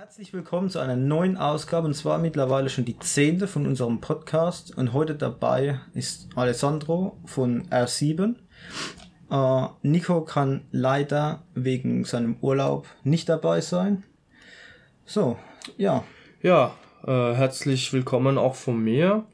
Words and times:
Herzlich 0.00 0.32
willkommen 0.32 0.70
zu 0.70 0.78
einer 0.78 0.96
neuen 0.96 1.36
Ausgabe 1.36 1.86
und 1.86 1.92
zwar 1.92 2.16
mittlerweile 2.16 2.70
schon 2.70 2.86
die 2.86 2.98
zehnte 2.98 3.46
von 3.46 3.66
unserem 3.66 4.00
Podcast 4.00 4.74
und 4.78 4.94
heute 4.94 5.14
dabei 5.14 5.78
ist 5.92 6.30
Alessandro 6.36 7.18
von 7.26 7.68
R7. 7.68 8.34
Äh, 9.30 9.68
Nico 9.82 10.22
kann 10.22 10.64
leider 10.70 11.42
wegen 11.52 12.06
seinem 12.06 12.38
Urlaub 12.40 12.86
nicht 13.04 13.28
dabei 13.28 13.60
sein. 13.60 14.04
So, 15.04 15.36
ja. 15.76 16.02
Ja, 16.40 16.74
äh, 17.06 17.34
herzlich 17.34 17.92
willkommen 17.92 18.38
auch 18.38 18.54
von 18.54 18.82
mir. 18.82 19.26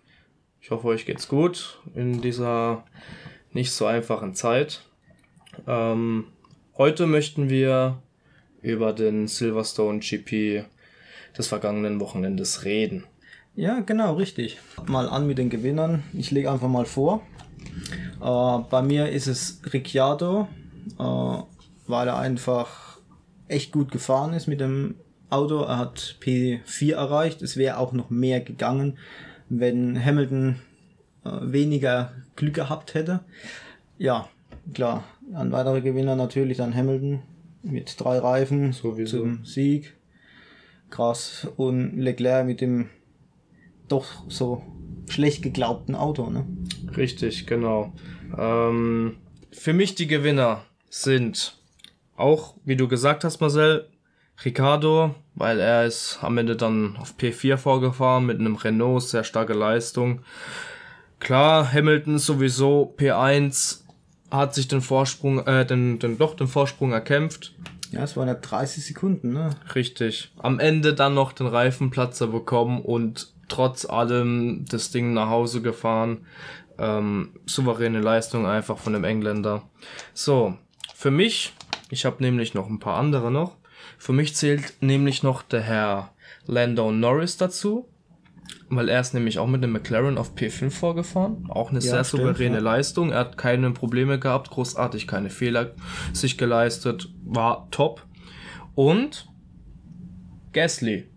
Ich 0.61 0.73
hoffe, 0.73 0.89
euch 0.89 1.07
geht's 1.07 1.29
gut 1.29 1.81
in 1.95 2.23
dieser 2.23 2.83
nicht 3.53 3.71
so 3.71 3.87
einfachen 3.87 4.35
Zeit. 4.35 4.83
Ähm, 5.69 6.25
heute 6.77 7.07
möchten 7.07 7.51
wir 7.51 8.03
über 8.63 8.93
den 8.93 9.29
Silverstone 9.29 10.01
GP 10.01 10.65
des 11.37 11.47
vergangenen 11.49 12.01
Wochenendes 12.01 12.65
reden. 12.65 13.05
Ja, 13.55 13.81
genau, 13.81 14.15
richtig. 14.15 14.59
Mal 14.87 15.09
an 15.09 15.27
mit 15.27 15.39
den 15.39 15.51
Gewinnern. 15.51 16.03
Ich 16.13 16.31
lege 16.31 16.51
einfach 16.51 16.69
mal 16.69 16.85
vor. 16.85 17.23
Äh, 18.21 18.59
bei 18.71 18.83
mir 18.83 19.09
ist 19.09 19.27
es 19.27 19.61
Ricciardo, 19.73 20.49
äh, 20.99 21.43
weil 21.87 22.09
er 22.09 22.19
einfach 22.19 22.99
echt 23.49 23.73
gut 23.73 23.91
gefahren 23.91 24.35
ist 24.35 24.47
mit 24.47 24.61
dem 24.61 24.97
Auto. 25.31 25.63
Er 25.63 25.79
hat 25.79 26.17
P4 26.21 26.95
erreicht. 26.95 27.43
Es 27.43 27.57
wäre 27.57 27.79
auch 27.79 27.93
noch 27.93 28.11
mehr 28.11 28.41
gegangen, 28.41 28.99
wenn 29.49 30.05
Hamilton 30.05 30.57
äh, 31.25 31.31
weniger 31.43 32.13
Glück 32.37 32.55
gehabt 32.55 32.95
hätte. 32.95 33.21
Ja, 33.99 34.29
klar. 34.75 35.05
Ein 35.35 35.51
weiterer 35.51 35.81
Gewinner 35.81 36.15
natürlich 36.15 36.59
dann 36.59 36.75
Hamilton 36.75 37.23
mit 37.71 37.97
drei 37.99 38.19
Reifen 38.19 38.73
Sowieso. 38.73 39.19
zum 39.19 39.45
Sieg. 39.45 39.97
Krass. 40.91 41.49
Und 41.57 41.99
Leclerc 41.99 42.47
mit 42.47 42.61
dem 42.61 42.89
doch 43.89 44.07
so 44.29 44.63
schlecht 45.09 45.43
geglaubten 45.43 45.95
Auto, 45.95 46.31
ne? 46.31 46.47
Richtig, 46.97 47.47
genau. 47.47 47.93
Ähm, 48.37 49.17
für 49.53 49.73
mich 49.73 49.95
die 49.95 50.07
Gewinner 50.07 50.65
sind 50.89 51.59
auch, 52.17 52.55
wie 52.65 52.77
du 52.77 52.89
gesagt 52.89 53.25
hast, 53.25 53.41
Marcel, 53.41 53.89
Ricardo, 54.45 55.15
weil 55.35 55.61
er 55.61 55.87
ist 55.87 56.19
am 56.23 56.39
Ende 56.39 56.57
dann 56.57 56.97
auf 56.97 57.15
P4 57.19 57.57
vorgefahren 57.57 58.27
mit 58.27 58.39
einem 58.39 58.57
Renault, 58.57 59.03
sehr 59.03 59.25
starke 59.25 59.55
Leistung. 59.55 60.23
Klar, 61.21 61.73
Hamilton 61.73 62.19
sowieso 62.19 62.95
P1 62.99 63.86
hat 64.37 64.55
sich 64.55 64.69
den 64.69 64.81
Vorsprung, 64.81 65.47
äh, 65.47 65.67
den, 65.67 65.99
den, 65.99 66.19
doch 66.19 66.35
den 66.35 66.49
Vorsprung 66.49 66.93
erkämpft. 66.93 67.55
Ja, 67.93 68.03
es 68.03 68.17
waren 68.17 68.29
ja 68.29 68.35
30 68.35 68.85
Sekunden, 68.85 69.33
ne? 69.33 69.51
Richtig. 69.75 70.33
Am 70.39 70.59
Ende 70.59 70.95
dann 70.95 71.15
noch 71.15 71.33
den 71.33 71.47
Reifenplatzer 71.47 72.27
bekommen 72.27 72.81
und 72.81 73.33
trotz 73.49 73.85
allem 73.85 74.65
das 74.69 74.91
Ding 74.91 75.15
nach 75.15 75.29
Hause 75.29 75.63
gefahren. 75.63 76.27
Ähm, 76.79 77.31
souveräne 77.47 78.01
Leistung 78.01 78.47
einfach 78.47 78.79
von 78.79 78.93
dem 78.93 79.05
Engländer. 79.05 79.63
So, 80.13 80.59
für 80.95 81.11
mich, 81.11 81.55
ich 81.91 82.05
habe 82.05 82.23
nämlich 82.23 82.55
noch 82.55 82.69
ein 82.69 82.81
paar 82.81 82.99
andere 82.99 83.31
noch. 83.31 83.57
Für 83.99 84.13
mich 84.13 84.35
zählt 84.35 84.75
nämlich 84.81 85.23
noch 85.23 85.43
der 85.43 85.63
Herr 85.63 86.13
Lando 86.47 86.93
Norris 86.93 87.37
dazu, 87.39 87.89
weil 88.69 88.89
er 88.89 89.01
ist 89.01 89.15
nämlich 89.15 89.39
auch 89.39 89.47
mit 89.47 89.63
dem 89.63 89.73
McLaren 89.73 90.19
auf 90.19 90.35
P5 90.35 90.71
vorgefahren. 90.71 91.47
Auch 91.49 91.71
eine 91.71 91.81
Ja, 91.81 91.91
sehr 91.91 92.05
stimmt, 92.05 92.23
souveräne 92.23 92.57
ja. 92.57 92.63
Leistung. 92.63 93.11
Er 93.13 93.21
hat 93.21 93.39
keine 93.39 93.71
Probleme 93.71 94.19
gehabt, 94.19 94.51
großartig 94.51 95.07
keine 95.07 95.31
Fehler 95.31 95.75
sich 96.13 96.37
geleistet, 96.39 97.09
war 97.25 97.69
top. 97.71 98.05
Und 98.75 99.29
Gasly. 100.53 101.09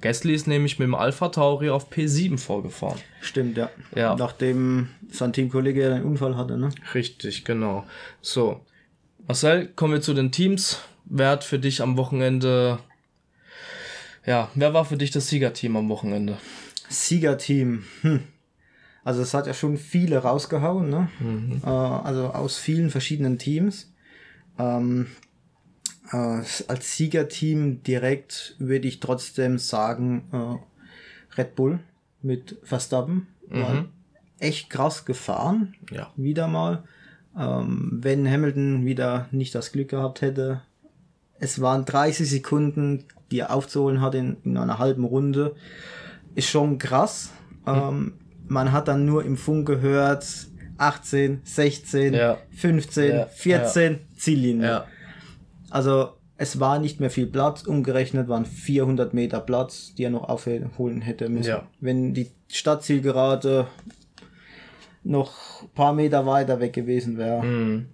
Gasly 0.00 0.34
ist 0.34 0.46
nämlich 0.46 0.78
mit 0.78 0.86
dem 0.86 0.94
Alpha 0.94 1.28
Tauri 1.30 1.70
auf 1.70 1.90
P7 1.90 2.38
vorgefahren. 2.38 2.98
Stimmt, 3.20 3.56
ja. 3.56 3.70
Ja. 3.96 4.14
Nachdem 4.16 4.88
sein 5.10 5.32
Teamkollege 5.32 5.94
einen 5.94 6.04
Unfall 6.04 6.36
hatte, 6.36 6.58
ne? 6.58 6.68
Richtig, 6.94 7.44
genau. 7.44 7.84
So. 8.20 8.60
Marcel, 9.26 9.68
kommen 9.68 9.94
wir 9.94 10.02
zu 10.02 10.12
den 10.12 10.30
Teams. 10.30 10.80
Wer 11.06 11.30
hat 11.30 11.44
für 11.44 11.58
dich 11.58 11.80
am 11.80 11.96
Wochenende, 11.96 12.78
ja, 14.26 14.50
wer 14.54 14.74
war 14.74 14.84
für 14.84 14.96
dich 14.96 15.10
das 15.10 15.28
Siegerteam 15.28 15.76
am 15.76 15.88
Wochenende? 15.88 16.38
Siegerteam. 16.88 17.84
Hm. 18.02 18.20
Also 19.04 19.20
es 19.20 19.34
hat 19.34 19.46
ja 19.46 19.54
schon 19.54 19.76
viele 19.76 20.18
rausgehauen, 20.18 20.88
ne? 20.88 21.08
Mhm. 21.20 21.60
Äh, 21.62 21.68
also 21.68 22.28
aus 22.28 22.56
vielen 22.56 22.90
verschiedenen 22.90 23.38
Teams. 23.38 23.92
Ähm, 24.58 25.08
äh, 26.10 26.16
als 26.16 26.96
Siegerteam 26.96 27.82
direkt 27.82 28.56
würde 28.58 28.88
ich 28.88 29.00
trotzdem 29.00 29.58
sagen 29.58 30.24
äh, 30.32 31.38
Red 31.38 31.54
Bull 31.54 31.80
mit 32.22 32.56
Verstappen. 32.62 33.26
War 33.50 33.84
echt 34.38 34.70
krass 34.70 35.04
gefahren. 35.04 35.74
Mhm. 35.90 35.96
Ja. 35.96 36.12
Wieder 36.16 36.48
mal. 36.48 36.84
Ähm, 37.36 37.98
wenn 38.02 38.30
Hamilton 38.30 38.86
wieder 38.86 39.28
nicht 39.32 39.54
das 39.54 39.72
Glück 39.72 39.88
gehabt 39.88 40.22
hätte. 40.22 40.62
Es 41.44 41.60
waren 41.60 41.84
30 41.84 42.28
Sekunden, 42.28 43.04
die 43.30 43.40
er 43.40 43.54
aufzuholen 43.54 44.00
hat 44.00 44.14
in, 44.14 44.36
in 44.44 44.56
einer 44.56 44.78
halben 44.78 45.04
Runde. 45.04 45.54
Ist 46.34 46.48
schon 46.48 46.78
krass. 46.78 47.30
Ähm, 47.66 48.14
man 48.48 48.72
hat 48.72 48.88
dann 48.88 49.04
nur 49.04 49.24
im 49.24 49.36
Funk 49.36 49.66
gehört, 49.66 50.26
18, 50.78 51.40
16, 51.44 52.14
Ja. 52.14 52.38
15, 52.50 53.14
Ja, 53.14 53.26
14, 53.26 53.98
Ziellinie. 54.16 54.66
Ja. 54.66 54.86
Also 55.70 56.10
es 56.36 56.58
war 56.60 56.78
nicht 56.78 56.98
mehr 57.00 57.10
viel 57.10 57.26
Platz, 57.26 57.62
umgerechnet 57.62 58.28
waren 58.28 58.44
400 58.46 59.14
Meter 59.14 59.40
Platz, 59.40 59.94
die 59.94 60.04
er 60.04 60.10
noch 60.10 60.28
aufholen 60.28 61.00
hätte 61.00 61.28
müssen. 61.28 61.48
Wenn 61.80 62.12
die 62.14 62.30
Stadtzielgerade 62.48 63.66
noch 65.04 65.62
ein 65.62 65.68
paar 65.74 65.92
Meter 65.92 66.26
weiter 66.26 66.60
weg 66.60 66.72
gewesen 66.72 67.18
wäre, 67.18 67.44
Mhm. 67.44 67.86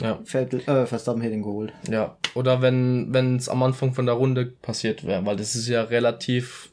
Ja, 0.00 0.20
Vettel, 0.24 0.60
äh, 0.60 0.86
Verstappen 0.86 1.22
hätte 1.22 1.34
ihn 1.34 1.42
geholt. 1.42 1.72
ja. 1.88 2.16
Oder 2.34 2.62
wenn 2.62 3.36
es 3.36 3.48
am 3.48 3.62
Anfang 3.62 3.94
von 3.94 4.06
der 4.06 4.14
Runde 4.14 4.46
passiert 4.46 5.04
wäre, 5.04 5.26
weil 5.26 5.36
das 5.36 5.56
ist 5.56 5.66
ja 5.66 5.82
relativ 5.82 6.70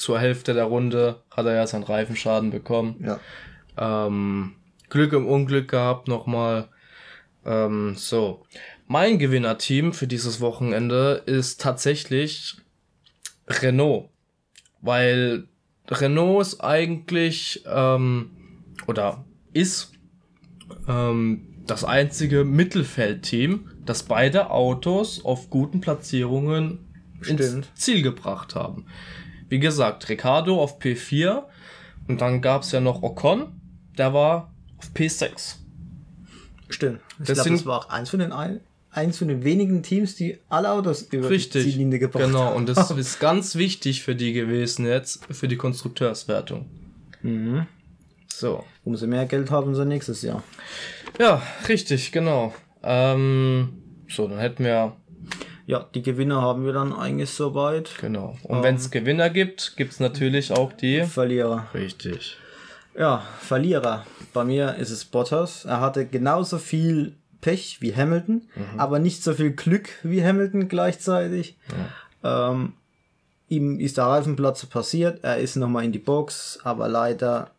zur 0.00 0.18
Hälfte 0.18 0.54
der 0.54 0.64
Runde 0.64 1.22
hat 1.30 1.46
er 1.46 1.54
ja 1.54 1.66
seinen 1.66 1.82
Reifenschaden 1.82 2.50
bekommen. 2.50 3.04
Ja. 3.04 4.06
Ähm, 4.06 4.54
Glück 4.88 5.12
im 5.12 5.26
Unglück 5.26 5.68
gehabt 5.68 6.08
nochmal. 6.08 6.68
Ähm, 7.44 7.94
so. 7.96 8.44
Mein 8.86 9.18
Gewinnerteam 9.18 9.92
für 9.92 10.06
dieses 10.06 10.40
Wochenende 10.40 11.22
ist 11.26 11.60
tatsächlich 11.60 12.56
Renault. 13.46 14.08
Weil 14.80 15.48
Renault 15.88 16.46
ist 16.46 16.60
eigentlich, 16.60 17.62
ähm, 17.66 18.30
oder 18.86 19.24
ist 19.52 19.92
ähm, 20.88 21.59
das 21.70 21.84
einzige 21.84 22.44
Mittelfeldteam, 22.44 23.70
das 23.86 24.02
beide 24.02 24.50
Autos 24.50 25.24
auf 25.24 25.50
guten 25.50 25.80
Platzierungen 25.80 26.78
ins 27.26 27.46
Stimmt. 27.46 27.68
Ziel 27.74 28.02
gebracht 28.02 28.54
haben. 28.54 28.86
Wie 29.48 29.58
gesagt, 29.58 30.08
Ricardo 30.08 30.60
auf 30.60 30.80
P4 30.80 31.44
und 32.08 32.20
dann 32.20 32.40
gab's 32.42 32.72
ja 32.72 32.80
noch 32.80 33.02
Ocon, 33.02 33.60
der 33.98 34.12
war 34.14 34.52
auf 34.78 34.90
P6. 34.94 35.56
Stimmt. 36.68 37.00
Ich 37.20 37.26
Das 37.26 37.34
glaube, 37.38 37.50
das 37.50 37.66
war 37.66 37.78
auch 37.78 37.88
eins 37.90 38.10
von 38.10 38.20
den 38.20 38.32
ein, 38.32 38.60
eins 38.90 39.18
von 39.18 39.28
den 39.28 39.44
wenigen 39.44 39.82
Teams, 39.82 40.14
die 40.14 40.38
alle 40.48 40.70
Autos 40.70 41.02
über 41.02 41.28
die 41.28 41.34
Richtig. 41.34 41.64
Ziellinie 41.64 41.98
gebracht 41.98 42.24
Genau, 42.24 42.40
haben. 42.46 42.56
und 42.56 42.68
das 42.68 42.90
ist 42.96 43.18
ganz 43.20 43.56
wichtig 43.56 44.02
für 44.02 44.14
die 44.14 44.32
gewesen 44.32 44.86
jetzt, 44.86 45.24
für 45.32 45.48
die 45.48 45.56
Konstrukteurswertung. 45.56 46.66
Mhm. 47.22 47.66
So. 48.32 48.64
Umso 48.84 49.06
mehr 49.06 49.26
Geld 49.26 49.50
haben 49.50 49.74
sie 49.74 49.84
nächstes 49.84 50.22
Jahr. 50.22 50.42
Ja, 51.18 51.42
richtig, 51.68 52.12
genau. 52.12 52.54
Ähm, 52.82 53.82
so, 54.08 54.26
dann 54.28 54.38
hätten 54.38 54.64
wir 54.64 54.96
Ja, 55.66 55.86
die 55.94 56.02
Gewinner 56.02 56.40
haben 56.42 56.64
wir 56.64 56.72
dann 56.72 56.92
eigentlich 56.92 57.30
soweit. 57.30 57.90
Genau. 58.00 58.36
Und 58.42 58.62
wenn 58.62 58.76
es 58.76 58.90
Gewinner 58.90 59.30
gibt, 59.30 59.76
gibt 59.76 59.92
es 59.92 60.00
natürlich 60.00 60.52
auch 60.52 60.72
die. 60.72 61.02
Verlierer. 61.04 61.66
Richtig. 61.74 62.36
Ja, 62.98 63.22
Verlierer. 63.40 64.04
Bei 64.32 64.44
mir 64.44 64.76
ist 64.76 64.90
es 64.90 65.04
Bottas. 65.04 65.64
Er 65.64 65.80
hatte 65.80 66.06
genauso 66.06 66.58
viel 66.58 67.14
Pech 67.40 67.78
wie 67.80 67.94
Hamilton, 67.94 68.42
aber 68.76 68.98
nicht 68.98 69.22
so 69.22 69.32
viel 69.32 69.52
Glück 69.52 69.88
wie 70.02 70.24
Hamilton 70.24 70.68
gleichzeitig. 70.68 71.56
Ähm, 72.22 72.74
ihm 73.48 73.80
ist 73.80 73.96
der 73.96 74.04
Reifenplatz 74.04 74.66
passiert. 74.66 75.24
Er 75.24 75.38
ist 75.38 75.56
nochmal 75.56 75.84
in 75.84 75.92
die 75.92 75.98
Box, 75.98 76.58
aber 76.64 76.88
leider 76.88 77.50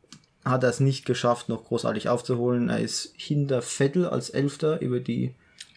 hat 0.44 0.64
er 0.64 0.70
es 0.70 0.80
nicht 0.80 1.06
geschafft, 1.06 1.50
noch 1.50 1.64
großartig 1.66 2.10
aufzuholen. 2.10 2.70
Er 2.70 2.80
ist 2.80 3.14
hinter 3.16 3.62
Vettel 3.62 4.08
als 4.08 4.30
Elfter 4.30 4.82
über 4.82 5.00
die 5.00 5.34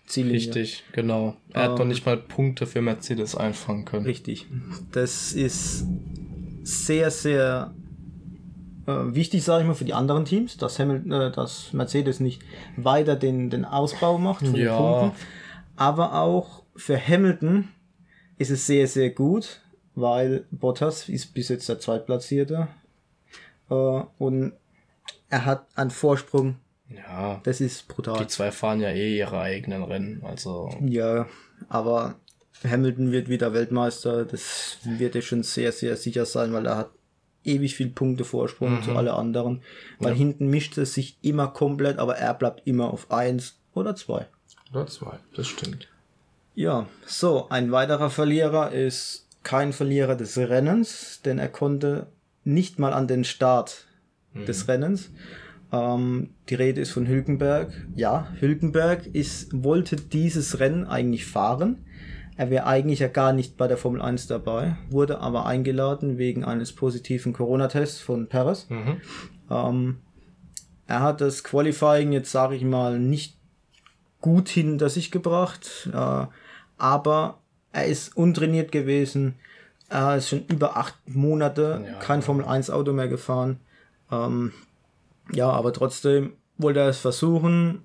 Ziellinie. 0.07 0.39
Richtig, 0.39 0.85
genau. 0.93 1.37
Er 1.53 1.65
hat 1.65 1.79
doch 1.79 1.85
nicht 1.85 2.05
mal 2.07 2.17
Punkte 2.17 2.67
für 2.67 2.83
Mercedes 2.83 3.35
einfangen 3.35 3.85
können. 3.85 4.07
Richtig. 4.07 4.47
Das 4.93 5.33
ist 5.33 5.85
sehr, 6.63 7.11
sehr 7.11 7.75
äh, 8.87 8.93
wichtig, 9.15 9.45
sage 9.45 9.63
ich 9.63 9.69
mal, 9.69 9.75
für 9.75 9.85
die 9.87 9.95
anderen 9.95 10.25
Teams, 10.25 10.57
dass, 10.57 10.79
Hamilton, 10.79 11.13
äh, 11.13 11.31
dass 11.33 11.73
Mercedes 11.73 12.21
nicht 12.21 12.43
weiter 12.77 13.17
den, 13.17 13.51
den 13.51 13.65
Ausbau 13.65 14.19
macht 14.19 14.47
von 14.47 14.57
Ja. 14.57 14.77
den 14.77 15.01
Punkten. 15.01 15.19
Aber 15.77 16.21
auch 16.21 16.63
für 16.77 16.99
Hamilton 16.99 17.69
ist 18.39 18.51
es 18.51 18.67
sehr, 18.67 18.87
sehr 18.87 19.11
gut, 19.11 19.61
weil 19.95 20.45
Bottas 20.51 21.09
ist 21.09 21.35
bis 21.35 21.49
jetzt 21.49 21.69
der 21.69 21.81
Zweitplatzierte. 21.81 22.69
Äh, 23.71 23.75
und 24.19 24.53
er 25.31 25.45
hat 25.45 25.67
einen 25.75 25.91
Vorsprung, 25.91 26.57
Ja. 26.89 27.41
das 27.45 27.61
ist 27.61 27.89
brutal. 27.89 28.19
Die 28.19 28.27
zwei 28.27 28.51
fahren 28.53 28.81
ja 28.81 28.91
eh 28.91 29.19
ihre 29.19 29.41
eigenen 29.41 29.83
Rennen. 29.83 30.23
Also. 30.25 30.71
Ja, 30.81 31.27
aber 31.69 32.17
Hamilton 32.63 33.13
wird 33.13 33.29
wieder 33.29 33.53
Weltmeister. 33.53 34.25
Das 34.25 34.79
wird 34.85 35.17
er 35.17 35.23
schon 35.23 35.43
sehr, 35.43 35.73
sehr 35.73 35.97
sicher 35.97 36.25
sein, 36.27 36.53
weil 36.53 36.67
er 36.67 36.77
hat 36.77 36.91
ewig 37.43 37.75
viel 37.77 37.89
Punkte 37.91 38.25
Vorsprung 38.25 38.83
zu 38.83 38.93
alle 38.93 39.15
anderen. 39.15 39.63
Weil 39.99 40.15
hinten 40.15 40.49
mischt 40.49 40.79
es 40.79 40.95
sich 40.95 41.19
immer 41.21 41.49
komplett, 41.49 41.99
aber 41.99 42.17
er 42.17 42.33
bleibt 42.35 42.67
immer 42.67 42.91
auf 42.93 43.11
eins 43.11 43.59
oder 43.75 43.95
zwei. 43.97 44.27
Oder 44.73 44.87
zwei, 44.87 45.19
das 45.37 45.47
stimmt. 45.49 45.89
Ja, 46.55 46.87
so, 47.07 47.49
ein 47.51 47.73
weiterer 47.73 48.11
Verlierer 48.11 48.73
ist 48.73 49.27
kein 49.43 49.73
Verlierer 49.73 50.15
des 50.17 50.39
Rennens, 50.39 51.21
denn 51.25 51.39
er 51.39 51.49
konnte 51.49 52.07
nicht 52.45 52.79
mal 52.79 52.93
an 52.93 53.09
den 53.09 53.25
Start 53.25 53.87
des 54.35 54.69
Rennens. 54.69 55.11
Ähm, 55.73 56.31
die 56.49 56.55
Rede 56.55 56.81
ist 56.81 56.91
von 56.91 57.07
Hülkenberg. 57.07 57.73
Ja, 57.95 58.29
Hülkenberg 58.41 59.07
ist, 59.07 59.65
wollte 59.65 59.97
dieses 59.97 60.61
Rennen 60.61 60.87
eigentlich 60.87 61.27
fahren. 61.27 61.85
Er 62.37 62.51
wäre 62.51 62.67
eigentlich 62.67 62.99
ja 62.99 63.09
gar 63.09 63.33
nicht 63.33 63.57
bei 63.57 63.69
der 63.69 63.77
Formel 63.77 64.03
1 64.03 64.27
dabei, 64.27 64.77
wurde 64.91 65.21
aber 65.21 65.47
eingeladen 65.47 66.19
wegen 66.19 66.45
eines 66.45 66.73
positiven 66.73 67.33
Corona-Tests 67.33 68.01
von 68.01 68.29
Perez. 68.29 68.67
Ähm, 69.51 69.99
er 70.87 71.01
hat 71.01 71.21
das 71.21 71.45
Qualifying 71.45 72.13
jetzt, 72.13 72.33
sage 72.33 72.57
ich 72.57 72.65
mal, 72.65 72.99
nicht 72.99 73.39
gut 74.21 74.49
hinter 74.49 74.89
sich 74.89 75.11
gebracht, 75.11 75.89
äh, 75.93 76.27
aber 76.77 77.39
er 77.73 77.87
ist 77.87 78.17
untrainiert 78.17 78.73
gewesen. 78.73 79.37
Er 79.95 80.17
ist 80.17 80.29
schon 80.29 80.45
über 80.49 80.77
acht 80.77 80.95
Monate 81.07 81.85
Ja. 81.87 81.99
kein 82.01 82.21
Formel 82.21 82.45
1 82.45 82.69
Auto 82.71 82.93
mehr 82.93 83.09
gefahren. 83.09 83.61
Ähm, 84.11 84.53
ja, 85.33 85.49
aber 85.51 85.73
trotzdem 85.73 86.33
wollte 86.59 86.81
er 86.81 86.89
es 86.89 86.99
versuchen. 86.99 87.83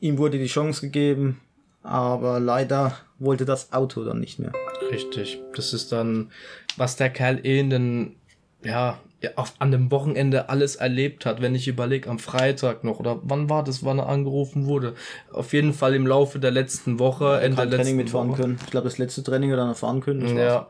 Ihm 0.00 0.18
wurde 0.18 0.38
die 0.38 0.46
Chance 0.46 0.80
gegeben, 0.82 1.40
aber 1.82 2.40
leider 2.40 2.92
wollte 3.18 3.44
das 3.44 3.72
Auto 3.72 4.04
dann 4.04 4.20
nicht 4.20 4.38
mehr. 4.38 4.52
Richtig. 4.90 5.40
Das 5.54 5.72
ist 5.72 5.90
dann, 5.92 6.30
was 6.76 6.96
der 6.96 7.10
Kerl 7.10 7.40
eh 7.44 7.58
in 7.60 7.70
den, 7.70 8.16
ja, 8.64 8.98
ja, 9.20 9.30
auf, 9.36 9.54
an 9.60 9.70
dem 9.70 9.90
Wochenende 9.92 10.48
alles 10.48 10.76
erlebt 10.76 11.26
hat, 11.26 11.40
wenn 11.40 11.54
ich 11.54 11.68
überlege, 11.68 12.10
am 12.10 12.18
Freitag 12.18 12.82
noch, 12.82 12.98
oder 12.98 13.20
wann 13.22 13.48
war 13.48 13.62
das, 13.62 13.84
wann 13.84 13.98
er 14.00 14.08
angerufen 14.08 14.66
wurde? 14.66 14.94
Auf 15.32 15.52
jeden 15.52 15.72
Fall 15.72 15.94
im 15.94 16.06
Laufe 16.06 16.38
der 16.40 16.50
letzten 16.50 16.98
Woche, 16.98 17.40
Ende 17.40 17.56
der 17.56 17.66
letzten 17.66 17.82
Training 17.82 17.96
mitfahren 17.96 18.28
Woche. 18.30 18.42
können. 18.42 18.58
Ich 18.64 18.70
glaube, 18.70 18.84
das 18.88 18.98
letzte 18.98 19.22
Training 19.22 19.52
oder 19.52 19.66
noch 19.66 19.76
fahren 19.76 20.00
können. 20.00 20.36
Ja. 20.36 20.68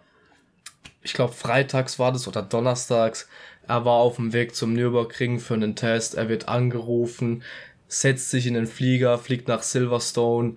Ich 1.02 1.14
glaube, 1.14 1.32
freitags 1.32 1.98
war 1.98 2.12
das 2.12 2.28
oder 2.28 2.42
donnerstags. 2.42 3.28
Er 3.66 3.84
war 3.84 3.94
auf 3.94 4.16
dem 4.16 4.32
Weg 4.32 4.54
zum 4.54 4.72
Nürburgring 4.72 5.40
für 5.40 5.54
einen 5.54 5.76
Test. 5.76 6.14
Er 6.14 6.28
wird 6.28 6.48
angerufen, 6.48 7.42
setzt 7.88 8.30
sich 8.30 8.46
in 8.46 8.54
den 8.54 8.66
Flieger, 8.66 9.18
fliegt 9.18 9.48
nach 9.48 9.62
Silverstone 9.62 10.54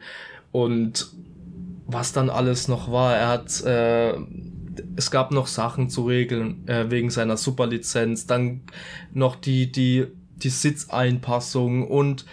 und 0.52 1.12
was 1.88 2.14
dann 2.14 2.30
alles 2.30 2.68
noch 2.68 2.92
war. 2.92 3.16
Er 3.16 3.28
hat, 3.28 3.62
äh, 3.64 4.16
es 4.96 5.12
gab 5.12 5.32
noch 5.32 5.48
Sachen 5.48 5.90
zu 5.90 6.06
regeln 6.08 6.68
äh, 6.68 6.90
wegen 6.90 7.10
seiner 7.10 7.38
Superlizenz, 7.38 8.26
dann 8.26 8.62
noch 9.14 9.36
die 9.36 9.72
die 9.72 10.08
die 10.38 10.50
Sitzeinpassung 10.50 11.88
und 11.88 12.26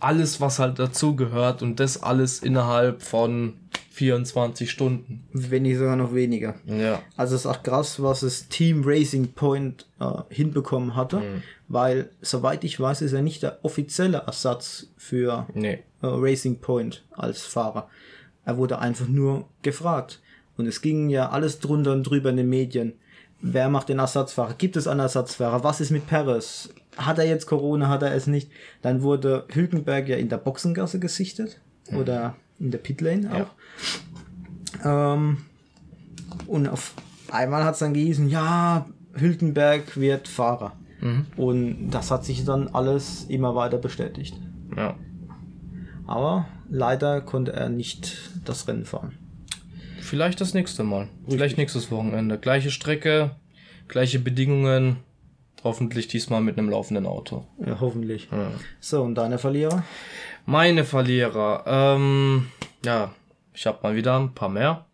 alles, 0.00 0.40
was 0.40 0.58
halt 0.58 0.78
dazu 0.78 1.16
gehört 1.16 1.62
und 1.62 1.80
das 1.80 2.02
alles 2.02 2.40
innerhalb 2.40 3.02
von 3.02 3.54
24 3.98 4.70
Stunden. 4.70 5.24
Wenn 5.32 5.62
nicht 5.64 5.76
sogar 5.78 5.96
noch 5.96 6.14
weniger. 6.14 6.54
Ja. 6.66 7.02
Also 7.16 7.34
es 7.34 7.42
ist 7.42 7.46
auch 7.46 7.62
krass, 7.64 8.00
was 8.00 8.20
das 8.20 8.48
Team 8.48 8.82
Racing 8.84 9.32
Point 9.32 9.86
äh, 10.00 10.06
hinbekommen 10.30 10.94
hatte, 10.94 11.20
weil 11.66 12.10
soweit 12.20 12.62
ich 12.62 12.78
weiß, 12.78 13.02
ist 13.02 13.12
er 13.12 13.22
nicht 13.22 13.42
der 13.42 13.58
offizielle 13.64 14.18
Ersatz 14.26 14.86
für 14.96 15.46
Nee. 15.54 15.74
äh, 16.02 16.06
Racing 16.06 16.60
Point 16.60 17.04
als 17.10 17.42
Fahrer. 17.42 17.88
Er 18.44 18.56
wurde 18.56 18.78
einfach 18.78 19.08
nur 19.08 19.48
gefragt. 19.62 20.20
Und 20.56 20.66
es 20.66 20.80
ging 20.80 21.08
ja 21.10 21.28
alles 21.30 21.58
drunter 21.58 21.92
und 21.92 22.04
drüber 22.04 22.30
in 22.30 22.36
den 22.36 22.48
Medien. 22.48 22.94
Wer 23.40 23.68
macht 23.68 23.88
den 23.88 23.98
Ersatzfahrer? 23.98 24.54
Gibt 24.54 24.76
es 24.76 24.86
einen 24.88 25.00
Ersatzfahrer? 25.00 25.62
Was 25.64 25.80
ist 25.80 25.90
mit 25.90 26.06
Perez? 26.06 26.70
Hat 26.96 27.18
er 27.18 27.26
jetzt 27.26 27.46
Corona? 27.46 27.88
Hat 27.88 28.02
er 28.02 28.14
es 28.14 28.26
nicht? 28.28 28.50
Dann 28.82 29.02
wurde 29.02 29.44
Hülkenberg 29.52 30.08
ja 30.08 30.16
in 30.16 30.28
der 30.28 30.38
Boxengasse 30.38 30.98
gesichtet. 30.98 31.60
Oder 31.92 32.36
in 32.58 32.70
der 32.70 32.78
Pitlane 32.78 33.46
auch. 34.82 34.84
Ähm, 34.84 35.38
und 36.46 36.68
auf 36.68 36.94
einmal 37.30 37.64
hat 37.64 37.74
es 37.74 37.80
dann 37.80 37.94
gehießen, 37.94 38.28
ja, 38.28 38.86
Hülkenberg 39.14 39.98
wird 39.98 40.28
Fahrer. 40.28 40.72
Und 41.36 41.90
das 41.90 42.10
hat 42.10 42.24
sich 42.24 42.44
dann 42.44 42.68
alles 42.68 43.24
immer 43.28 43.54
weiter 43.54 43.78
bestätigt. 43.78 44.34
Ja. 44.76 44.96
Aber 46.06 46.48
leider 46.68 47.20
konnte 47.20 47.52
er 47.52 47.68
nicht 47.68 48.32
das 48.44 48.66
Rennen 48.66 48.84
fahren. 48.84 49.16
Vielleicht 50.00 50.40
das 50.40 50.54
nächste 50.54 50.82
Mal. 50.82 51.08
Vielleicht 51.28 51.58
nächstes 51.58 51.90
Wochenende. 51.90 52.38
Gleiche 52.38 52.70
Strecke, 52.70 53.36
gleiche 53.86 54.18
Bedingungen. 54.18 54.96
Hoffentlich 55.62 56.08
diesmal 56.08 56.40
mit 56.40 56.58
einem 56.58 56.70
laufenden 56.70 57.04
Auto. 57.06 57.44
Ja, 57.64 57.78
hoffentlich. 57.80 58.28
So, 58.80 59.02
und 59.02 59.16
deine 59.16 59.38
Verlierer? 59.38 59.84
Meine 60.50 60.84
Verlierer. 60.84 61.62
Ähm, 61.66 62.48
ja, 62.82 63.10
ich 63.52 63.66
habe 63.66 63.80
mal 63.82 63.94
wieder 63.94 64.18
ein 64.18 64.32
paar 64.34 64.48
mehr. 64.48 64.86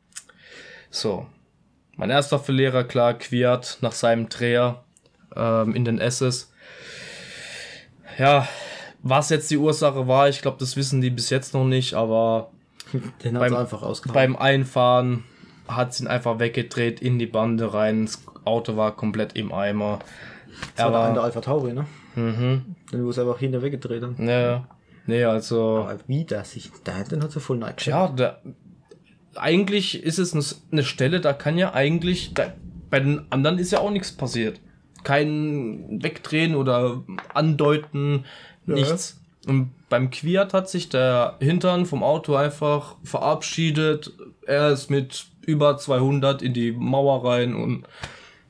So. 0.90 1.26
Mein 1.96 2.10
erster 2.10 2.40
Verlierer, 2.40 2.82
klar, 2.82 3.14
Quiert 3.14 3.78
nach 3.80 3.92
seinem 3.92 4.28
Dreher 4.28 4.82
ähm, 5.36 5.76
in 5.76 5.84
den 5.84 6.00
S's. 6.00 6.52
Ja, 8.18 8.48
was 9.04 9.30
jetzt 9.30 9.48
die 9.52 9.56
Ursache 9.56 10.08
war, 10.08 10.28
ich 10.28 10.42
glaube, 10.42 10.56
das 10.58 10.76
wissen 10.76 11.00
die 11.00 11.10
bis 11.10 11.30
jetzt 11.30 11.54
noch 11.54 11.64
nicht, 11.64 11.94
aber 11.94 12.50
Den 13.22 13.34
Beim- 13.34 13.52
er 13.52 13.60
einfach 13.60 13.82
ausgehauen. 13.82 14.12
beim 14.14 14.34
Einfahren 14.36 15.22
hat 15.68 15.94
sie 15.94 16.02
ihn 16.02 16.08
einfach 16.08 16.40
weggedreht 16.40 16.98
in 17.00 17.20
die 17.20 17.26
Bande 17.26 17.72
rein. 17.72 18.06
Das 18.06 18.20
Auto 18.44 18.76
war 18.76 18.96
komplett 18.96 19.34
im 19.36 19.52
Eimer. 19.52 20.00
Das 20.74 20.84
war 20.86 20.90
der 20.90 21.10
Aber, 21.12 21.22
Alpha 21.22 21.40
Tauri, 21.40 21.72
ne? 21.74 21.86
Mhm. 22.16 22.74
Den 22.92 23.08
es 23.08 23.18
einfach 23.20 23.38
hinter 23.38 23.62
weggedreht 23.62 24.02
hat. 24.02 24.18
ne, 24.18 24.64
nee, 25.06 25.24
also, 25.24 25.86
Aber 25.88 25.98
wie 26.06 26.24
das 26.24 26.52
sich, 26.52 26.70
der 26.86 26.98
hat 26.98 27.12
den 27.12 27.22
hat 27.22 27.30
so 27.32 27.40
voll 27.40 27.58
neigt. 27.58 27.86
ja, 27.86 28.08
da, 28.08 28.40
eigentlich 29.36 30.02
ist 30.02 30.18
es 30.18 30.32
eine- 30.70 30.84
Stelle, 30.84 31.20
da 31.20 31.32
kann 31.32 31.58
ja 31.58 31.74
eigentlich, 31.74 32.34
da, 32.34 32.52
bei 32.90 33.00
den 33.00 33.26
anderen 33.30 33.58
ist 33.58 33.72
ja 33.72 33.80
auch 33.80 33.90
nichts 33.90 34.12
passiert. 34.12 34.60
Kein 35.02 35.98
Wegdrehen 36.02 36.54
oder 36.54 37.02
Andeuten, 37.34 38.24
nichts. 38.66 39.20
Und 39.46 39.72
beim 39.90 40.10
Quiat 40.10 40.54
hat 40.54 40.70
sich 40.70 40.88
der 40.88 41.36
Hintern 41.40 41.84
vom 41.84 42.02
Auto 42.02 42.34
einfach 42.36 42.96
verabschiedet. 43.04 44.12
Er 44.46 44.70
ist 44.70 44.88
mit 44.88 45.26
über 45.44 45.76
200 45.76 46.40
in 46.40 46.54
die 46.54 46.72
Mauer 46.72 47.28
rein 47.28 47.54
und 47.54 47.86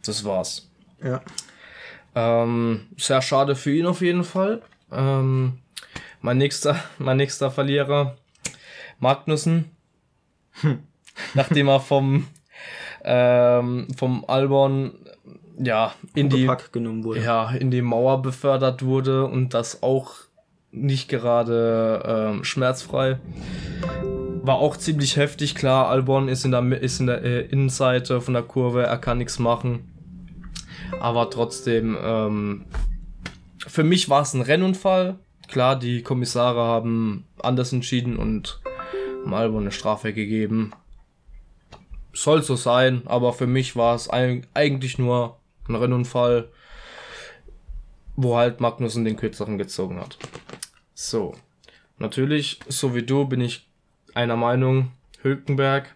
das 0.04 0.24
war's. 0.24 0.70
Ja. 1.02 1.20
Ähm, 2.14 2.86
sehr 2.96 3.22
schade 3.22 3.56
für 3.56 3.74
ihn 3.74 3.86
auf 3.86 4.00
jeden 4.02 4.22
Fall. 4.22 4.62
Ähm, 4.92 5.58
mein 6.24 6.38
nächster, 6.38 6.82
mein 6.98 7.18
nächster 7.18 7.50
Verlierer, 7.50 8.16
Magnussen. 8.98 9.70
Nachdem 11.34 11.68
er 11.68 11.80
vom, 11.80 12.26
ähm, 13.04 13.88
vom 13.96 14.24
Albon, 14.26 14.94
ja, 15.58 15.94
in 16.14 16.30
die, 16.30 16.46
Pack 16.46 16.72
genommen 16.72 17.04
wurde. 17.04 17.22
ja, 17.22 17.50
in 17.50 17.70
die 17.70 17.82
Mauer 17.82 18.22
befördert 18.22 18.84
wurde 18.84 19.26
und 19.26 19.54
das 19.54 19.82
auch 19.82 20.14
nicht 20.72 21.08
gerade 21.08 22.02
ähm, 22.06 22.44
schmerzfrei. 22.44 23.20
War 24.42 24.56
auch 24.56 24.76
ziemlich 24.76 25.16
heftig, 25.16 25.54
klar. 25.54 25.88
Albon 25.88 26.28
ist 26.28 26.44
in 26.44 26.52
der, 26.52 26.80
ist 26.80 27.00
in 27.00 27.06
der 27.06 27.22
äh, 27.22 27.40
Innenseite 27.42 28.20
von 28.20 28.34
der 28.34 28.42
Kurve, 28.42 28.84
er 28.84 28.98
kann 28.98 29.18
nichts 29.18 29.38
machen. 29.38 29.90
Aber 31.00 31.28
trotzdem, 31.30 31.96
ähm, 32.02 32.64
für 33.58 33.84
mich 33.84 34.08
war 34.08 34.22
es 34.22 34.32
ein 34.32 34.40
Rennunfall. 34.40 35.18
Klar, 35.54 35.78
die 35.78 36.02
Kommissare 36.02 36.62
haben 36.62 37.28
anders 37.40 37.72
entschieden 37.72 38.16
und 38.16 38.60
haben 39.24 39.56
eine 39.56 39.70
Strafe 39.70 40.12
gegeben. 40.12 40.72
Soll 42.12 42.42
so 42.42 42.56
sein, 42.56 43.02
aber 43.06 43.32
für 43.32 43.46
mich 43.46 43.76
war 43.76 43.94
es 43.94 44.10
eigentlich 44.10 44.98
nur 44.98 45.38
ein 45.68 45.76
Rennunfall, 45.76 46.48
wo 48.16 48.36
halt 48.36 48.58
Magnussen 48.58 49.04
den 49.04 49.14
kürzeren 49.14 49.56
gezogen 49.56 50.00
hat. 50.00 50.18
So. 50.92 51.36
Natürlich, 51.98 52.58
so 52.66 52.96
wie 52.96 53.04
du, 53.04 53.24
bin 53.24 53.40
ich 53.40 53.64
einer 54.12 54.34
Meinung, 54.34 54.90
Hülkenberg. 55.22 55.94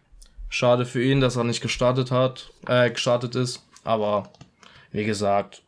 Schade 0.48 0.86
für 0.86 1.02
ihn, 1.02 1.20
dass 1.20 1.34
er 1.34 1.42
nicht 1.42 1.62
gestartet 1.62 2.12
hat, 2.12 2.52
äh, 2.68 2.90
gestartet 2.90 3.34
ist. 3.34 3.66
Aber 3.82 4.30
wie 4.92 5.04
gesagt, 5.04 5.64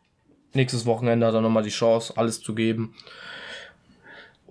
nächstes 0.53 0.85
Wochenende 0.85 1.27
hat 1.27 1.33
er 1.33 1.41
nochmal 1.41 1.63
die 1.63 1.69
Chance, 1.71 2.13
alles 2.15 2.41
zu 2.41 2.55
geben. 2.55 2.95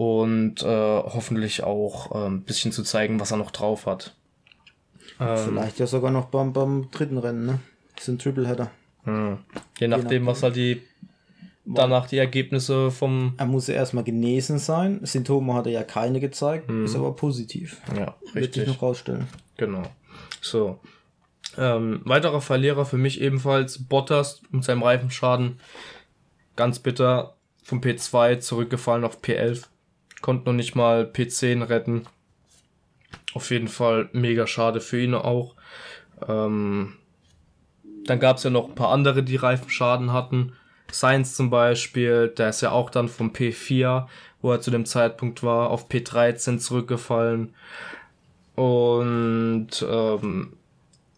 Und 0.00 0.62
äh, 0.62 0.66
hoffentlich 0.66 1.62
auch 1.62 2.11
äh, 2.12 2.26
ein 2.26 2.40
bisschen 2.40 2.73
zu 2.73 2.83
zeigen, 2.85 3.21
was 3.21 3.33
er 3.33 3.37
noch 3.37 3.50
drauf 3.50 3.85
hat. 3.85 4.16
Ähm, 5.21 5.37
Vielleicht 5.37 5.78
ja 5.78 5.87
sogar 5.87 6.11
noch 6.11 6.28
beim, 6.28 6.54
beim 6.54 6.90
dritten 6.90 7.19
Rennen, 7.19 7.45
ne? 7.45 7.59
Das 7.97 8.04
ist 8.04 8.14
ein 8.14 8.19
Tripleheader. 8.19 8.71
Hm. 9.04 9.12
Je, 9.12 9.28
nachdem, 9.28 9.78
Je 9.78 9.88
nachdem, 9.88 10.26
was 10.26 10.42
halt 10.42 10.57
die 10.57 10.80
danach 11.66 12.07
die 12.07 12.16
Ergebnisse 12.16 12.90
vom. 12.90 13.35
Er 13.37 13.45
muss 13.45 13.66
ja 13.66 13.75
erstmal 13.75 14.02
genesen 14.02 14.59
sein. 14.59 15.00
Symptome 15.02 15.52
hat 15.52 15.66
er 15.66 15.73
ja 15.73 15.83
keine 15.83 16.19
gezeigt, 16.19 16.69
hm. 16.69 16.87
ist 16.87 16.97
aber 16.97 17.14
positiv. 17.14 17.83
Ja, 17.95 18.14
richtig. 18.23 18.35
Wird 18.35 18.54
sich 18.54 18.66
noch 18.69 18.80
rausstellen. 18.80 19.28
Genau. 19.59 19.83
So. 20.40 20.80
Ähm, 21.59 22.00
weiterer 22.07 22.40
Verlierer 22.40 22.87
für 22.87 22.97
mich 22.97 23.21
ebenfalls 23.21 23.87
Bottas 23.87 24.40
mit 24.50 24.64
seinem 24.64 24.83
Reifenschaden. 24.83 25.61
Ganz 26.57 26.78
bitter 26.78 27.37
vom 27.62 27.83
P2 27.83 28.38
zurückgefallen 28.38 29.04
auf 29.04 29.21
P11. 29.21 29.66
Konnte 30.20 30.46
noch 30.46 30.56
nicht 30.56 30.74
mal 30.74 31.04
P10 31.04 31.68
retten. 31.68 32.06
Auf 33.34 33.50
jeden 33.50 33.68
Fall 33.68 34.08
mega 34.12 34.46
schade 34.46 34.80
für 34.80 35.00
ihn 35.00 35.14
auch. 35.14 35.54
Ähm, 36.26 36.94
dann 38.04 38.20
gab 38.20 38.38
es 38.38 38.44
ja 38.44 38.50
noch 38.50 38.68
ein 38.68 38.74
paar 38.74 38.90
andere, 38.90 39.22
die 39.22 39.36
Reifenschaden 39.36 40.12
hatten. 40.12 40.52
Science 40.92 41.36
zum 41.36 41.50
Beispiel, 41.50 42.28
der 42.28 42.48
ist 42.48 42.60
ja 42.60 42.72
auch 42.72 42.90
dann 42.90 43.08
vom 43.08 43.30
P4, 43.30 44.06
wo 44.42 44.52
er 44.52 44.60
zu 44.60 44.70
dem 44.70 44.84
Zeitpunkt 44.86 45.42
war, 45.42 45.70
auf 45.70 45.88
P13 45.88 46.58
zurückgefallen. 46.58 47.54
Und 48.56 49.86
ähm, 49.88 50.54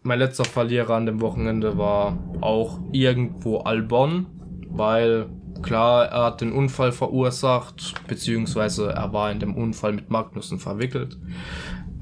mein 0.03 0.19
letzter 0.19 0.45
Verlierer 0.45 0.95
an 0.95 1.05
dem 1.05 1.21
Wochenende 1.21 1.77
war 1.77 2.17
auch 2.41 2.79
irgendwo 2.91 3.59
Albon, 3.59 4.27
weil 4.69 5.27
klar, 5.61 6.05
er 6.05 6.23
hat 6.25 6.41
den 6.41 6.51
Unfall 6.51 6.91
verursacht, 6.91 7.93
beziehungsweise 8.07 8.91
er 8.91 9.13
war 9.13 9.31
in 9.31 9.39
dem 9.39 9.55
Unfall 9.55 9.93
mit 9.93 10.09
Magnussen 10.09 10.59
verwickelt. 10.59 11.17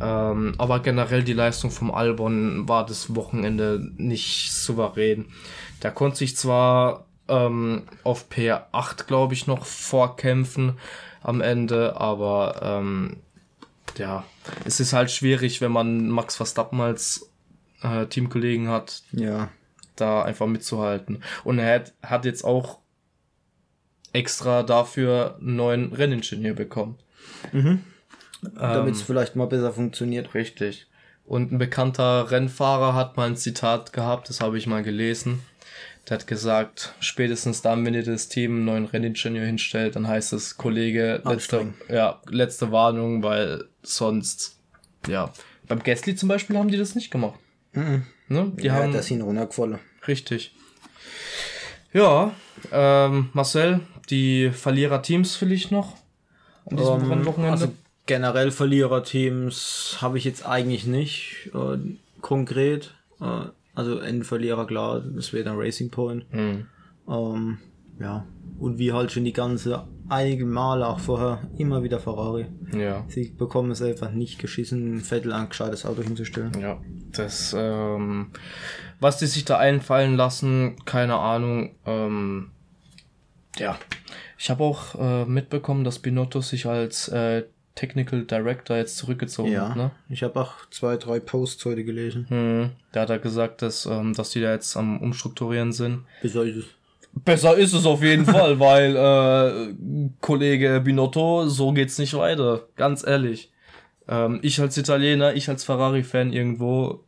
Ähm, 0.01 0.55
aber 0.57 0.79
generell 0.79 1.23
die 1.23 1.33
Leistung 1.33 1.69
vom 1.69 1.91
Albon 1.91 2.67
war 2.67 2.85
das 2.85 3.15
Wochenende 3.15 3.91
nicht 3.97 4.51
souverän. 4.51 5.27
Der 5.83 5.91
konnte 5.91 6.17
sich 6.17 6.35
zwar 6.35 7.05
ähm, 7.27 7.83
auf 8.03 8.25
P8, 8.29 9.05
glaube 9.05 9.33
ich, 9.33 9.47
noch 9.47 9.65
vorkämpfen 9.65 10.77
am 11.21 11.41
Ende, 11.41 11.99
aber 11.99 12.59
ähm, 12.63 13.17
ja, 13.97 14.23
es 14.65 14.79
ist 14.79 14.93
halt 14.93 15.11
schwierig, 15.11 15.61
wenn 15.61 15.71
man 15.71 16.09
Max 16.09 16.35
Verstappen 16.35 16.81
als 16.81 17.29
äh, 17.83 18.05
Teamkollegen 18.07 18.69
hat, 18.69 19.03
ja. 19.11 19.49
da 19.95 20.23
einfach 20.23 20.47
mitzuhalten. 20.47 21.23
Und 21.43 21.59
er 21.59 21.75
hat, 21.75 21.93
hat 22.01 22.25
jetzt 22.25 22.43
auch 22.43 22.80
extra 24.13 24.63
dafür 24.63 25.37
einen 25.39 25.55
neuen 25.55 25.93
Renningenieur 25.93 26.53
bekommen. 26.53 26.97
Mhm. 27.51 27.81
Damit 28.55 28.95
es 28.95 29.01
ähm, 29.01 29.07
vielleicht 29.07 29.35
mal 29.35 29.47
besser 29.47 29.71
funktioniert. 29.71 30.33
Richtig. 30.33 30.87
Und 31.25 31.51
ein 31.51 31.57
bekannter 31.59 32.31
Rennfahrer 32.31 32.93
hat 32.93 33.15
mal 33.15 33.27
ein 33.27 33.37
Zitat 33.37 33.93
gehabt, 33.93 34.29
das 34.29 34.41
habe 34.41 34.57
ich 34.57 34.67
mal 34.67 34.83
gelesen. 34.83 35.41
Der 36.09 36.17
hat 36.17 36.27
gesagt, 36.27 36.93
spätestens 36.99 37.61
dann, 37.61 37.85
wenn 37.85 37.93
ihr 37.93 38.03
das 38.03 38.27
Team 38.27 38.55
einen 38.55 38.65
neuen 38.65 38.85
Renningenieur 38.85 39.45
hinstellt, 39.45 39.95
dann 39.95 40.07
heißt 40.07 40.33
es, 40.33 40.57
Kollege, 40.57 41.21
letzte, 41.23 41.73
ja, 41.87 42.19
letzte 42.27 42.71
Warnung, 42.71 43.21
weil 43.21 43.65
sonst, 43.83 44.57
ja. 45.07 45.31
Beim 45.67 45.83
Gasly 45.83 46.15
zum 46.15 46.27
Beispiel 46.27 46.57
haben 46.57 46.69
die 46.69 46.77
das 46.77 46.95
nicht 46.95 47.11
gemacht. 47.11 47.39
Mhm. 47.73 48.05
Ne? 48.27 48.51
Die 48.57 48.67
ja, 48.67 48.73
haben, 48.73 48.91
das 48.91 49.05
sind 49.05 49.21
runtergefallen. 49.21 49.79
Richtig. 50.07 50.53
Ja, 51.93 52.33
ähm, 52.71 53.29
Marcel, 53.33 53.81
die 54.11 54.51
Verlierer-Teams 54.51 55.35
vielleicht 55.35 55.71
noch 55.71 55.95
an 56.65 56.77
diesem 56.77 56.93
um, 56.93 57.03
ähm, 57.03 57.11
Rennwochenende? 57.11 57.51
Also 57.51 57.73
generell 58.05 58.51
Verlierer-Teams 58.51 59.97
habe 60.01 60.17
ich 60.17 60.25
jetzt 60.25 60.45
eigentlich 60.45 60.85
nicht 60.85 61.49
äh, 61.53 61.77
konkret. 62.21 62.93
Äh, 63.19 63.45
also 63.73 63.99
Endverlierer, 63.99 64.67
klar, 64.67 65.01
das 65.01 65.33
wäre 65.33 65.45
dann 65.45 65.57
Racing 65.57 65.89
Point. 65.89 66.31
Mhm. 66.33 66.67
Ähm, 67.07 67.57
ja, 67.99 68.25
und 68.59 68.77
wie 68.77 68.91
halt 68.91 69.11
schon 69.11 69.23
die 69.23 69.33
ganze 69.33 69.87
einige 70.09 70.45
Male 70.45 70.85
auch 70.87 70.99
vorher 70.99 71.39
immer 71.57 71.83
wieder 71.83 71.99
Ferrari. 71.99 72.45
Ja. 72.77 73.05
Sie 73.07 73.29
bekommen 73.29 73.71
es 73.71 73.81
einfach 73.81 74.11
nicht 74.11 74.39
geschissen, 74.39 74.99
Vettel 74.99 75.31
ein 75.31 75.49
gescheites 75.49 75.85
Auto 75.85 76.01
hinzustellen. 76.01 76.51
Ja, 76.59 76.81
das, 77.13 77.55
ähm, 77.57 78.31
was 78.99 79.17
die 79.17 79.27
sich 79.27 79.45
da 79.45 79.57
einfallen 79.57 80.17
lassen, 80.17 80.75
keine 80.85 81.15
Ahnung. 81.15 81.75
Ähm, 81.85 82.51
ja, 83.57 83.77
ich 84.37 84.49
habe 84.49 84.63
auch 84.63 84.95
äh, 84.95 85.25
mitbekommen, 85.25 85.83
dass 85.83 85.99
Binotto 85.99 86.41
sich 86.41 86.65
als 86.65 87.07
äh, 87.09 87.43
Technical 87.75 88.25
Director 88.25 88.77
jetzt 88.77 88.97
zurückgezogen 88.97 89.51
ja, 89.51 89.69
hat. 89.69 89.75
Ne? 89.75 89.91
Ich 90.09 90.23
habe 90.23 90.39
auch 90.39 90.53
zwei, 90.69 90.97
drei 90.97 91.19
Posts 91.19 91.65
heute 91.65 91.83
gelesen. 91.83 92.25
Hm, 92.29 92.71
da 92.91 93.01
hat 93.01 93.09
er 93.09 93.19
gesagt, 93.19 93.61
dass, 93.61 93.85
ähm, 93.85 94.13
dass 94.13 94.31
die 94.31 94.41
da 94.41 94.51
jetzt 94.51 94.75
am 94.75 94.99
Umstrukturieren 94.99 95.71
sind. 95.71 96.03
Besser 96.21 96.43
ist 96.43 96.57
es. 96.57 96.65
Besser 97.13 97.57
ist 97.57 97.73
es 97.73 97.85
auf 97.85 98.01
jeden 98.03 98.25
Fall, 98.27 98.59
weil 98.59 98.95
äh, 98.95 99.73
Kollege 100.19 100.81
Binotto, 100.83 101.47
so 101.47 101.71
geht's 101.71 101.97
nicht 101.97 102.13
weiter. 102.13 102.67
Ganz 102.75 103.05
ehrlich. 103.05 103.51
Ähm, 104.07 104.39
ich 104.41 104.59
als 104.59 104.77
Italiener, 104.77 105.33
ich 105.33 105.49
als 105.49 105.63
Ferrari-Fan 105.63 106.33
irgendwo 106.33 107.03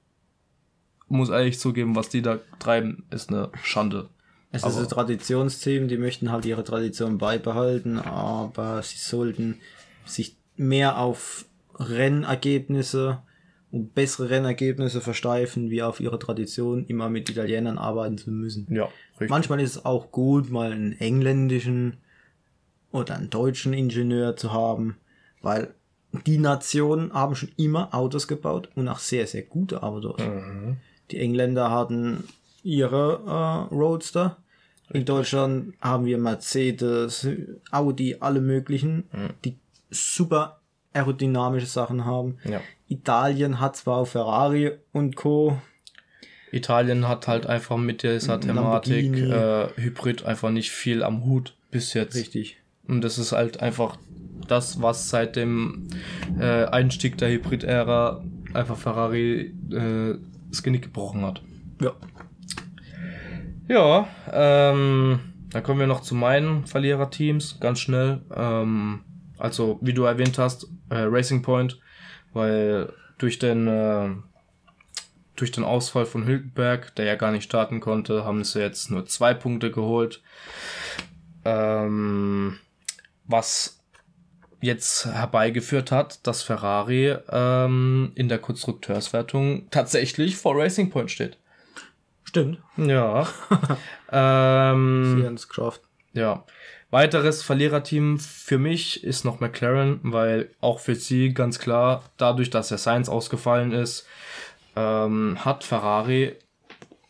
muss 1.07 1.29
eigentlich 1.29 1.59
zugeben, 1.59 1.95
was 1.95 2.09
die 2.09 2.21
da 2.21 2.39
treiben, 2.59 3.05
ist 3.11 3.29
eine 3.29 3.49
Schande. 3.63 4.09
Es 4.53 4.63
aber 4.63 4.73
ist 4.73 4.79
ein 4.79 4.87
Traditionsteam, 4.87 5.87
die 5.87 5.97
möchten 5.97 6.31
halt 6.31 6.45
ihre 6.45 6.63
Tradition 6.63 7.17
beibehalten, 7.17 7.97
aber 7.97 8.83
sie 8.83 8.99
sollten 8.99 9.59
sich 10.05 10.37
mehr 10.55 10.99
auf 10.99 11.45
Rennergebnisse 11.79 13.23
und 13.71 13.95
bessere 13.95 14.29
Rennergebnisse 14.29 15.01
versteifen, 15.01 15.71
wie 15.71 15.81
auf 15.81 15.99
ihre 15.99 16.19
Tradition, 16.19 16.85
immer 16.85 17.09
mit 17.09 17.31
Italienern 17.31 17.79
arbeiten 17.79 18.19
zu 18.19 18.29
müssen. 18.29 18.67
Ja, 18.69 18.89
richtig. 19.13 19.31
Manchmal 19.31 19.59
ist 19.59 19.77
es 19.77 19.85
auch 19.85 20.11
gut, 20.11 20.51
mal 20.51 20.71
einen 20.71 20.93
engländischen 20.99 21.97
oder 22.91 23.15
einen 23.15 23.31
deutschen 23.31 23.73
Ingenieur 23.73 24.37
zu 24.37 24.53
haben, 24.53 24.97
weil 25.41 25.73
die 26.27 26.37
Nationen 26.37 27.11
haben 27.11 27.35
schon 27.35 27.49
immer 27.57 27.91
Autos 27.95 28.27
gebaut 28.27 28.69
und 28.75 28.87
auch 28.87 28.99
sehr, 28.99 29.25
sehr 29.25 29.41
gute 29.41 29.81
Autos. 29.81 30.21
Mhm. 30.21 30.77
Die 31.09 31.17
Engländer 31.17 31.71
hatten 31.71 32.25
ihre 32.61 33.21
äh, 33.25 33.73
Roadster. 33.73 34.37
In 34.93 35.05
Deutschland 35.05 35.73
haben 35.81 36.05
wir 36.05 36.17
Mercedes, 36.17 37.27
Audi, 37.71 38.17
alle 38.19 38.41
möglichen, 38.41 39.05
mhm. 39.11 39.29
die 39.43 39.57
super 39.89 40.61
aerodynamische 40.93 41.65
Sachen 41.65 42.05
haben. 42.05 42.37
Ja. 42.45 42.61
Italien 42.87 43.59
hat 43.59 43.75
zwar 43.75 43.97
auch 43.97 44.07
Ferrari 44.07 44.71
und 44.91 45.15
Co. 45.15 45.57
Italien 46.51 47.07
hat 47.07 47.27
halt 47.27 47.47
einfach 47.47 47.77
mit 47.77 48.03
dieser 48.03 48.39
Thematik 48.39 49.17
äh, 49.17 49.69
Hybrid 49.75 50.23
einfach 50.25 50.51
nicht 50.51 50.69
viel 50.69 51.01
am 51.01 51.25
Hut 51.25 51.55
bis 51.71 51.95
jetzt. 51.95 52.15
Richtig. 52.15 52.57
Und 52.87 53.01
das 53.01 53.17
ist 53.17 53.31
halt 53.31 53.59
einfach 53.59 53.97
das, 54.47 54.81
was 54.81 55.09
seit 55.09 55.35
dem 55.35 55.87
äh, 56.39 56.65
Einstieg 56.65 57.17
der 57.17 57.31
Hybrid-Ära 57.31 58.23
einfach 58.53 58.77
Ferrari 58.77 59.53
äh, 59.71 60.19
das 60.49 60.61
Genick 60.61 60.83
gebrochen 60.83 61.25
hat. 61.25 61.41
Ja. 61.81 61.93
Ja, 63.67 64.07
ähm, 64.31 65.19
dann 65.49 65.63
kommen 65.63 65.79
wir 65.79 65.87
noch 65.87 66.01
zu 66.01 66.15
meinen 66.15 66.65
Verliererteams, 66.65 67.59
ganz 67.59 67.79
schnell. 67.79 68.21
Ähm, 68.35 69.01
also, 69.37 69.79
wie 69.81 69.93
du 69.93 70.03
erwähnt 70.03 70.37
hast, 70.37 70.67
äh, 70.89 70.99
Racing 70.99 71.41
Point, 71.41 71.79
weil 72.33 72.91
durch 73.17 73.39
den, 73.39 73.67
äh, 73.67 74.09
durch 75.35 75.51
den 75.51 75.63
Ausfall 75.63 76.05
von 76.05 76.25
Hülkenberg, 76.25 76.95
der 76.95 77.05
ja 77.05 77.15
gar 77.15 77.31
nicht 77.31 77.43
starten 77.43 77.79
konnte, 77.79 78.25
haben 78.25 78.43
sie 78.43 78.59
jetzt 78.59 78.91
nur 78.91 79.05
zwei 79.05 79.33
Punkte 79.33 79.71
geholt. 79.71 80.21
Ähm, 81.45 82.59
was 83.25 83.79
jetzt 84.61 85.05
herbeigeführt 85.05 85.91
hat, 85.91 86.25
dass 86.25 86.41
Ferrari 86.41 87.15
ähm, 87.29 88.11
in 88.15 88.29
der 88.29 88.39
Konstrukteurswertung 88.39 89.69
tatsächlich 89.71 90.37
vor 90.37 90.57
Racing 90.57 90.89
Point 90.89 91.11
steht. 91.11 91.37
Stimmt. 92.33 92.57
Ja. 92.77 93.27
ähm, 94.11 95.17
Sie 95.19 95.25
haben 95.25 95.35
es 95.35 95.47
geschafft. 95.47 95.81
ja. 96.13 96.43
Weiteres 96.89 97.41
Verliererteam 97.41 98.19
für 98.19 98.59
mich 98.59 99.03
ist 99.03 99.23
noch 99.23 99.39
McLaren, 99.39 99.99
weil 100.03 100.49
auch 100.61 100.79
für 100.79 100.95
sie 100.95 101.33
ganz 101.33 101.57
klar, 101.57 102.03
dadurch, 102.17 102.51
dass 102.51 102.69
der 102.69 102.77
Sainz 102.77 103.09
ausgefallen 103.09 103.71
ist, 103.71 104.05
ähm, 104.75 105.43
hat 105.43 105.63
Ferrari 105.63 106.35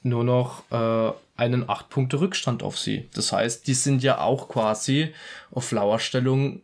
nur 0.02 0.24
noch 0.24 0.64
äh, 0.72 1.12
einen 1.36 1.70
8 1.70 1.90
Punkte 1.90 2.22
Rückstand 2.22 2.64
auf 2.64 2.78
sie. 2.78 3.10
Das 3.14 3.34
heißt, 3.34 3.68
die 3.68 3.74
sind 3.74 4.04
ja 4.04 4.20
auch 4.20 4.48
quasi 4.48 5.14
auf 5.52 5.72
Lauerstellung, 5.72 6.62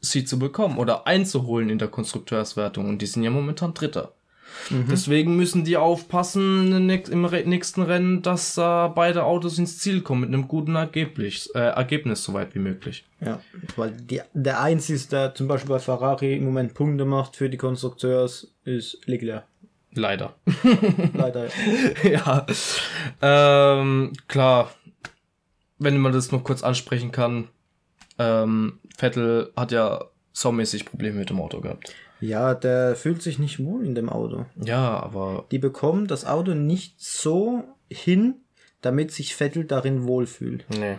sie 0.00 0.24
zu 0.24 0.38
bekommen 0.38 0.78
oder 0.78 1.06
einzuholen 1.06 1.70
in 1.70 1.78
der 1.78 1.88
Konstrukteurswertung. 1.88 2.88
Und 2.88 3.02
die 3.02 3.06
sind 3.06 3.22
ja 3.22 3.30
momentan 3.30 3.74
Dritter. 3.74 4.15
Deswegen 4.70 5.36
müssen 5.36 5.64
die 5.64 5.76
aufpassen 5.76 6.72
im 6.72 6.86
nächsten 6.86 7.82
Rennen, 7.82 8.22
dass 8.22 8.54
da 8.54 8.88
beide 8.88 9.24
Autos 9.24 9.58
ins 9.58 9.78
Ziel 9.78 10.00
kommen 10.00 10.22
mit 10.22 10.28
einem 10.28 10.48
guten 10.48 10.74
Ergebnis, 10.74 11.46
äh, 11.54 11.60
Ergebnis 11.60 12.24
so 12.24 12.34
weit 12.34 12.54
wie 12.54 12.58
möglich. 12.58 13.04
Ja, 13.20 13.40
weil 13.76 13.92
die, 13.92 14.20
der 14.34 14.60
Einzige, 14.60 14.98
der 15.10 15.34
zum 15.34 15.48
Beispiel 15.48 15.70
bei 15.70 15.78
Ferrari 15.78 16.36
im 16.36 16.44
Moment 16.44 16.74
Punkte 16.74 17.04
macht 17.04 17.36
für 17.36 17.48
die 17.48 17.56
Konstrukteurs, 17.56 18.54
ist 18.64 18.98
Leclerc. 19.06 19.44
Leider. 19.92 20.34
Leider. 21.14 21.48
ja. 22.02 22.46
Ähm, 23.22 24.12
klar, 24.28 24.70
wenn 25.78 25.98
man 25.98 26.12
das 26.12 26.32
noch 26.32 26.44
kurz 26.44 26.62
ansprechen 26.62 27.12
kann, 27.12 27.48
ähm, 28.18 28.80
Vettel 28.96 29.52
hat 29.56 29.72
ja 29.72 30.04
saumäßig 30.32 30.86
Probleme 30.86 31.18
mit 31.18 31.30
dem 31.30 31.40
Auto 31.40 31.60
gehabt. 31.60 31.94
Ja, 32.20 32.54
der 32.54 32.96
fühlt 32.96 33.22
sich 33.22 33.38
nicht 33.38 33.62
wohl 33.64 33.84
in 33.84 33.94
dem 33.94 34.08
Auto. 34.08 34.46
Ja, 34.62 35.00
aber 35.02 35.44
Die 35.50 35.58
bekommen 35.58 36.06
das 36.06 36.24
Auto 36.24 36.54
nicht 36.54 36.94
so 36.98 37.64
hin, 37.90 38.36
damit 38.80 39.10
sich 39.12 39.34
Vettel 39.34 39.64
darin 39.64 40.04
wohlfühlt. 40.06 40.64
nee. 40.70 40.96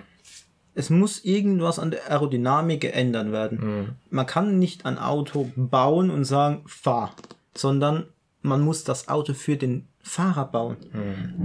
Es 0.79 0.91
muss 0.91 1.25
irgendwas 1.25 1.79
an 1.79 1.89
der 1.89 2.07
Aerodynamik 2.07 2.81
geändert 2.81 3.31
werden. 3.31 3.95
Man 4.11 4.25
kann 4.27 4.59
nicht 4.59 4.85
ein 4.85 4.99
Auto 4.99 5.49
bauen 5.55 6.11
und 6.11 6.23
sagen, 6.23 6.61
fahr, 6.67 7.15
sondern 7.55 8.03
man 8.43 8.61
muss 8.61 8.83
das 8.83 9.07
Auto 9.07 9.33
für 9.33 9.57
den 9.57 9.87
Fahrer 10.03 10.45
bauen. 10.45 10.77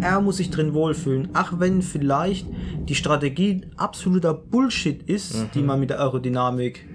Er 0.02 0.20
muss 0.20 0.36
sich 0.36 0.50
drin 0.50 0.74
wohlfühlen, 0.74 1.34
auch 1.34 1.58
wenn 1.60 1.80
vielleicht 1.80 2.46
die 2.86 2.94
Strategie 2.94 3.62
absoluter 3.78 4.34
Bullshit 4.34 5.02
ist, 5.04 5.46
die 5.54 5.62
man 5.62 5.80
mit 5.80 5.88
der 5.88 6.00
Aerodynamik 6.00 6.86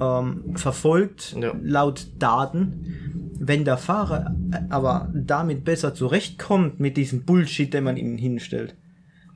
ähm, 0.00 0.56
verfolgt, 0.56 1.36
Ja. 1.40 1.52
laut 1.62 2.08
Daten. 2.18 3.32
Wenn 3.38 3.64
der 3.64 3.76
Fahrer 3.76 4.34
äh, 4.52 4.60
aber 4.70 5.10
damit 5.14 5.64
besser 5.64 5.94
zurechtkommt 5.94 6.80
mit 6.80 6.96
diesem 6.96 7.24
Bullshit, 7.24 7.72
den 7.72 7.84
man 7.84 7.96
ihm 7.96 8.16
hinstellt, 8.16 8.74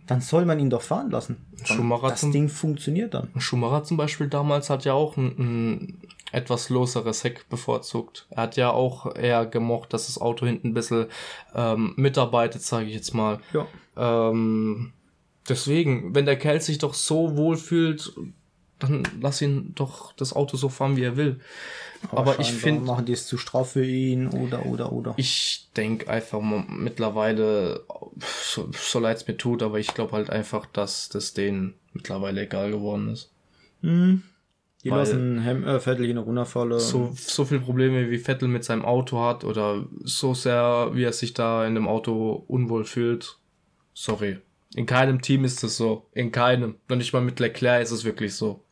dann 0.06 0.20
soll 0.20 0.44
man 0.46 0.58
ihn 0.58 0.70
doch 0.70 0.82
fahren 0.82 1.10
lassen. 1.10 1.36
Dann, 1.58 1.76
Schumacher 1.76 2.08
das 2.08 2.20
zum- 2.20 2.32
Ding 2.32 2.48
funktioniert 2.48 3.14
dann. 3.14 3.28
Schumacher 3.36 3.84
zum 3.84 3.96
Beispiel 3.96 4.28
damals 4.28 4.70
hat 4.70 4.84
ja 4.84 4.94
auch 4.94 5.16
ein, 5.16 5.26
ein 5.38 5.98
etwas 6.32 6.68
loseres 6.70 7.22
Heck 7.24 7.48
bevorzugt. 7.48 8.26
Er 8.30 8.44
hat 8.44 8.56
ja 8.56 8.70
auch 8.70 9.14
eher 9.14 9.46
gemocht, 9.46 9.92
dass 9.92 10.06
das 10.06 10.20
Auto 10.20 10.46
hinten 10.46 10.68
ein 10.68 10.74
bisschen 10.74 11.06
ähm, 11.54 11.92
mitarbeitet, 11.96 12.62
sage 12.62 12.86
ich 12.86 12.94
jetzt 12.94 13.14
mal. 13.14 13.38
Ja. 13.52 13.66
Ähm, 14.30 14.92
deswegen, 15.48 16.14
wenn 16.14 16.26
der 16.26 16.38
Kerl 16.38 16.60
sich 16.60 16.78
doch 16.78 16.94
so 16.94 17.36
wohl 17.36 17.56
fühlt, 17.56 18.12
dann 18.80 19.02
lass 19.20 19.40
ihn 19.40 19.72
doch 19.74 20.12
das 20.14 20.32
Auto 20.32 20.56
so 20.56 20.68
fahren, 20.68 20.96
wie 20.96 21.04
er 21.04 21.16
will. 21.16 21.40
Aber 22.12 22.38
ich 22.40 22.46
scheinbar 22.48 22.60
finde, 22.62 22.80
Machen 22.86 23.04
die 23.06 23.12
es 23.12 23.26
zu 23.26 23.36
straff 23.38 23.72
für 23.72 23.84
ihn 23.84 24.28
oder, 24.28 24.66
oder, 24.66 24.90
oder. 24.92 25.14
ich 25.16 25.68
denke 25.76 26.08
einfach 26.08 26.40
mittlerweile, 26.40 27.84
so, 28.18 28.70
so 28.72 28.98
leid 28.98 29.18
es 29.18 29.28
mir 29.28 29.36
tut, 29.36 29.62
aber 29.62 29.78
ich 29.78 29.94
glaube 29.94 30.12
halt 30.12 30.30
einfach, 30.30 30.66
dass 30.66 31.08
das 31.08 31.34
denen 31.34 31.74
mittlerweile 31.92 32.42
egal 32.42 32.70
geworden 32.70 33.10
ist. 33.10 33.30
Hm. 33.82 34.22
Die 34.82 34.90
Weil- 34.90 34.98
lassen 35.00 35.40
Hem 35.42 35.64
äh, 35.64 35.78
Vettel 35.78 36.06
hin 36.06 36.16
runterfallen. 36.16 36.80
so, 36.80 37.12
so 37.14 37.44
viel 37.44 37.60
Probleme 37.60 38.10
wie 38.10 38.18
Vettel 38.18 38.48
mit 38.48 38.64
seinem 38.64 38.84
Auto 38.84 39.20
hat 39.22 39.44
oder 39.44 39.84
so 40.02 40.32
sehr, 40.32 40.90
wie 40.94 41.04
er 41.04 41.12
sich 41.12 41.34
da 41.34 41.66
in 41.66 41.74
dem 41.74 41.86
Auto 41.86 42.44
unwohl 42.48 42.84
fühlt. 42.84 43.36
Sorry. 43.92 44.38
In 44.74 44.86
keinem 44.86 45.20
Team 45.20 45.44
ist 45.44 45.62
es 45.64 45.76
so. 45.76 46.06
In 46.14 46.32
keinem. 46.32 46.76
Noch 46.88 46.96
nicht 46.96 47.12
mal 47.12 47.20
mit 47.20 47.40
Leclerc 47.40 47.82
ist 47.82 47.90
es 47.90 48.04
wirklich 48.04 48.34
so. 48.34 48.62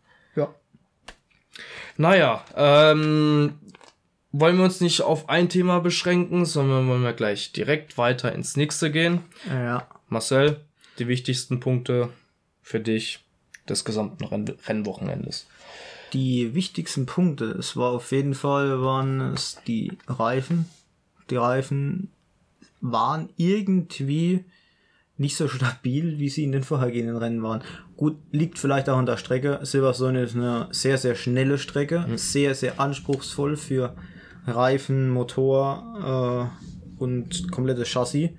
Ja. 1.99 2.03
Naja, 2.03 2.45
ähm, 2.57 3.55
wollen 4.33 4.57
wir 4.57 4.65
uns 4.65 4.81
nicht 4.81 5.03
auf 5.03 5.29
ein 5.29 5.49
Thema 5.49 5.81
beschränken, 5.81 6.45
sondern 6.45 6.89
wollen 6.89 7.03
wir 7.03 7.13
gleich 7.13 7.53
direkt 7.53 7.99
weiter 7.99 8.33
ins 8.33 8.57
nächste 8.57 8.91
gehen. 8.91 9.21
Ja. 9.49 9.87
Marcel, 10.09 10.61
die 10.99 11.09
wichtigsten 11.09 11.61
Punkte 11.61 12.11
für 12.63 12.81
dich 12.81 13.25
des 13.69 13.85
gesamten 13.85 14.25
Renn 14.25 14.49
Rennwochenendes. 14.67 15.47
Die 16.13 16.55
wichtigsten 16.55 17.05
Punkte, 17.05 17.47
es 17.47 17.77
war 17.77 17.93
auf 17.93 18.13
jeden 18.13 18.35
Fall, 18.35 18.81
waren 18.81 19.21
es 19.33 19.59
die 19.67 19.93
Reifen. 20.07 20.67
Die 21.29 21.37
Reifen 21.37 22.11
waren 22.81 23.29
irgendwie 23.37 24.45
nicht 25.19 25.37
so 25.37 25.49
stabil, 25.49 26.19
wie 26.19 26.31
sie 26.31 26.45
in 26.45 26.53
den 26.53 26.63
vorhergehenden 26.63 27.17
Rennen 27.17 27.43
waren. 27.43 27.63
Gut, 27.99 28.17
liegt 28.31 28.61
vielleicht 28.61 28.89
auch 28.89 28.97
an 28.97 29.07
der 29.07 29.17
Strecke. 29.17 29.59
Silverstone 29.63 30.23
ist 30.23 30.37
eine 30.37 30.69
sehr, 30.71 30.99
sehr 30.99 31.17
schnelle 31.17 31.59
Strecke, 31.59 32.07
sehr, 32.15 32.55
sehr 32.55 32.79
anspruchsvoll 32.79 33.57
für 33.57 33.97
Reifen, 34.47 35.11
Motor 35.11 36.53
äh, 36.63 37.03
und 37.03 37.51
komplettes 37.51 37.89
Chassis. 37.89 38.31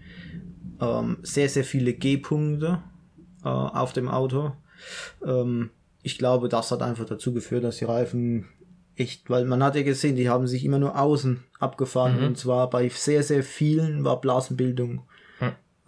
Ähm, 0.79 1.17
sehr, 1.23 1.49
sehr 1.49 1.65
viele 1.65 1.91
G-Punkte 1.91 2.81
äh, 3.43 3.49
auf 3.49 3.91
dem 3.91 4.07
Auto. 4.07 4.53
Ähm, 5.25 5.71
ich 6.03 6.17
glaube, 6.17 6.47
das 6.47 6.71
hat 6.71 6.81
einfach 6.81 7.05
dazu 7.05 7.33
geführt, 7.33 7.65
dass 7.65 7.79
die 7.79 7.85
Reifen 7.85 8.45
echt, 8.95 9.29
weil 9.29 9.43
man 9.43 9.61
hat 9.61 9.75
ja 9.75 9.83
gesehen, 9.83 10.15
die 10.15 10.29
haben 10.29 10.47
sich 10.47 10.63
immer 10.63 10.79
nur 10.79 10.97
außen 10.97 11.43
abgefahren 11.59 12.23
und 12.23 12.37
zwar 12.37 12.69
bei 12.69 12.87
sehr, 12.87 13.23
sehr 13.23 13.43
vielen 13.43 14.05
war 14.05 14.21
Blasenbildung 14.21 15.01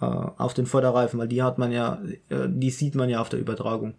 äh, 0.02 0.06
auf 0.06 0.54
den 0.54 0.66
Vorderreifen, 0.66 1.20
weil 1.20 1.28
die 1.28 1.44
hat 1.44 1.58
man 1.58 1.72
ja, 1.72 2.02
äh, 2.30 2.48
die 2.48 2.72
sieht 2.72 2.96
man 2.96 3.10
ja 3.10 3.22
auf 3.22 3.30
der 3.30 3.40
Übertragung. 3.40 3.94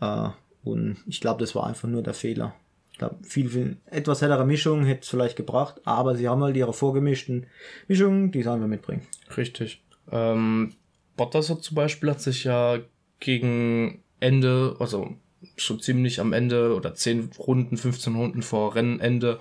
Äh, 0.00 0.28
und 0.62 0.98
ich 1.06 1.20
glaube, 1.20 1.40
das 1.40 1.54
war 1.54 1.66
einfach 1.66 1.88
nur 1.88 2.02
der 2.02 2.14
Fehler. 2.14 2.54
Ich 2.92 2.98
glaube, 2.98 3.16
viel, 3.22 3.48
viel, 3.48 3.76
etwas 3.86 4.22
hellere 4.22 4.46
Mischung 4.46 4.84
hätte 4.84 5.02
es 5.02 5.08
vielleicht 5.08 5.36
gebracht, 5.36 5.80
aber 5.84 6.16
sie 6.16 6.28
haben 6.28 6.42
halt 6.42 6.56
ihre 6.56 6.72
vorgemischten 6.72 7.46
Mischungen, 7.88 8.30
die 8.30 8.42
sollen 8.42 8.60
wir 8.60 8.68
mitbringen. 8.68 9.06
Richtig. 9.36 9.82
Ähm, 10.12 10.74
Bottas 11.16 11.50
hat 11.50 11.62
zum 11.62 11.74
Beispiel 11.74 12.10
hat 12.10 12.20
sich 12.20 12.44
ja 12.44 12.78
gegen 13.20 14.02
Ende, 14.20 14.76
also 14.78 15.16
schon 15.56 15.80
ziemlich 15.80 16.20
am 16.20 16.32
Ende 16.32 16.74
oder 16.74 16.94
10 16.94 17.30
Runden, 17.38 17.76
15 17.76 18.14
Runden 18.14 18.42
vor 18.42 18.74
Rennende, 18.74 19.38